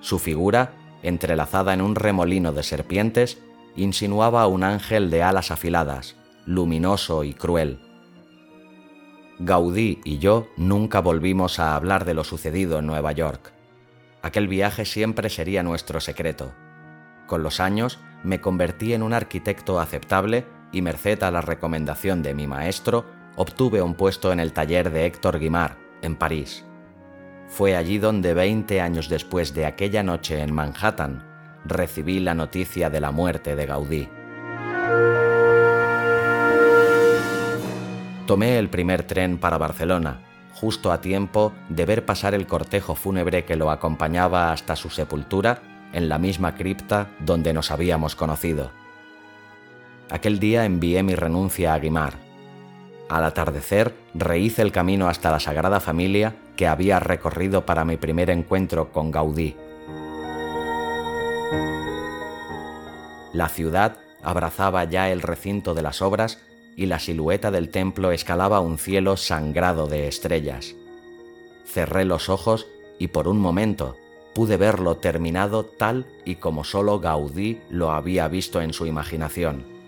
Su 0.00 0.18
figura, 0.18 0.72
entrelazada 1.02 1.74
en 1.74 1.80
un 1.80 1.94
remolino 1.94 2.52
de 2.52 2.62
serpientes, 2.62 3.38
insinuaba 3.76 4.46
un 4.46 4.64
ángel 4.64 5.10
de 5.10 5.22
alas 5.22 5.50
afiladas, 5.50 6.16
luminoso 6.44 7.22
y 7.24 7.34
cruel. 7.34 7.78
Gaudí 9.40 10.00
y 10.04 10.18
yo 10.18 10.48
nunca 10.56 11.00
volvimos 11.00 11.60
a 11.60 11.76
hablar 11.76 12.04
de 12.04 12.14
lo 12.14 12.24
sucedido 12.24 12.80
en 12.80 12.86
Nueva 12.86 13.12
York. 13.12 13.52
Aquel 14.20 14.48
viaje 14.48 14.84
siempre 14.84 15.30
sería 15.30 15.62
nuestro 15.62 16.00
secreto. 16.00 16.52
Con 17.28 17.44
los 17.44 17.60
años 17.60 18.00
me 18.24 18.40
convertí 18.40 18.94
en 18.94 19.02
un 19.02 19.12
arquitecto 19.12 19.78
aceptable 19.78 20.44
y 20.72 20.82
merced 20.82 21.22
a 21.22 21.30
la 21.30 21.40
recomendación 21.40 22.22
de 22.22 22.34
mi 22.34 22.48
maestro, 22.48 23.06
obtuve 23.36 23.80
un 23.80 23.94
puesto 23.94 24.32
en 24.32 24.40
el 24.40 24.52
taller 24.52 24.90
de 24.90 25.06
Héctor 25.06 25.38
Guimard, 25.38 25.76
en 26.02 26.16
París. 26.16 26.64
Fue 27.46 27.76
allí 27.76 27.98
donde 27.98 28.34
20 28.34 28.80
años 28.80 29.08
después 29.08 29.54
de 29.54 29.66
aquella 29.66 30.02
noche 30.02 30.42
en 30.42 30.52
Manhattan, 30.52 31.24
recibí 31.64 32.18
la 32.18 32.34
noticia 32.34 32.90
de 32.90 33.00
la 33.00 33.12
muerte 33.12 33.54
de 33.54 33.66
Gaudí. 33.66 34.08
Tomé 38.28 38.58
el 38.58 38.68
primer 38.68 39.04
tren 39.04 39.38
para 39.38 39.56
Barcelona, 39.56 40.20
justo 40.52 40.92
a 40.92 41.00
tiempo 41.00 41.54
de 41.70 41.86
ver 41.86 42.04
pasar 42.04 42.34
el 42.34 42.46
cortejo 42.46 42.94
fúnebre 42.94 43.46
que 43.46 43.56
lo 43.56 43.70
acompañaba 43.70 44.52
hasta 44.52 44.76
su 44.76 44.90
sepultura 44.90 45.62
en 45.94 46.10
la 46.10 46.18
misma 46.18 46.54
cripta 46.54 47.08
donde 47.20 47.54
nos 47.54 47.70
habíamos 47.70 48.16
conocido. 48.16 48.70
Aquel 50.10 50.40
día 50.40 50.66
envié 50.66 51.02
mi 51.02 51.14
renuncia 51.14 51.72
a 51.72 51.78
Guimard. 51.78 52.16
Al 53.08 53.24
atardecer 53.24 53.94
rehice 54.12 54.60
el 54.60 54.72
camino 54.72 55.08
hasta 55.08 55.30
la 55.30 55.40
Sagrada 55.40 55.80
Familia 55.80 56.36
que 56.54 56.66
había 56.66 57.00
recorrido 57.00 57.64
para 57.64 57.86
mi 57.86 57.96
primer 57.96 58.28
encuentro 58.28 58.92
con 58.92 59.10
Gaudí. 59.10 59.56
La 63.32 63.48
ciudad 63.48 63.96
abrazaba 64.22 64.84
ya 64.84 65.08
el 65.08 65.22
recinto 65.22 65.72
de 65.72 65.80
las 65.80 66.02
obras 66.02 66.42
y 66.78 66.86
la 66.86 66.98
silueta 66.98 67.50
del 67.50 67.68
templo 67.68 68.12
escalaba 68.12 68.60
un 68.60 68.78
cielo 68.78 69.18
sangrado 69.18 69.86
de 69.86 70.08
estrellas. 70.08 70.74
Cerré 71.66 72.06
los 72.06 72.30
ojos 72.30 72.66
y 72.98 73.08
por 73.08 73.28
un 73.28 73.38
momento 73.38 73.96
pude 74.34 74.56
verlo 74.56 74.96
terminado 74.96 75.66
tal 75.66 76.06
y 76.24 76.36
como 76.36 76.64
solo 76.64 77.00
Gaudí 77.00 77.60
lo 77.68 77.90
había 77.90 78.28
visto 78.28 78.62
en 78.62 78.72
su 78.72 78.86
imaginación 78.86 79.78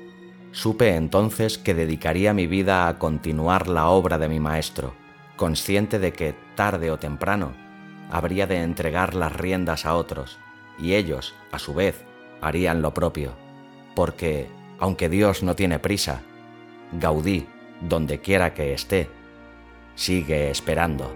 Supe 0.53 0.97
entonces 0.97 1.59
que 1.59 1.75
dedicaría 1.75 2.35
mi 2.35 2.49
vida 2.49 2.89
a 2.89 2.99
continuar 2.99 3.69
la 3.69 3.89
obra 3.89 4.19
de 4.19 4.29
mi 4.29 4.41
maestro, 4.41 4.95
consciente 5.37 6.01
de 6.01 6.13
que, 6.13 6.35
tarde 6.57 6.91
o 6.91 6.99
temprano, 6.99 7.53
habría 8.11 8.49
de 8.49 8.63
entregar 8.63 9.15
las 9.15 9.33
riendas 9.33 9.87
a 9.87 9.95
otros, 9.95 10.39
y 10.77 10.95
ellos, 10.95 11.35
a 11.53 11.61
su 11.61 11.73
vez, 11.73 12.05
harían 12.41 12.83
lo 12.83 12.93
propio, 12.93 13.33
porque, 13.95 14.49
aunque 14.81 15.09
Dios 15.09 15.45
no 15.45 15.55
tiene 15.55 15.79
prisa, 15.79 16.23
Gaudí, 16.93 17.47
donde 17.81 18.21
quiera 18.21 18.53
que 18.55 18.75
esté, 18.75 19.09
sigue 19.95 20.51
esperando. 20.51 21.15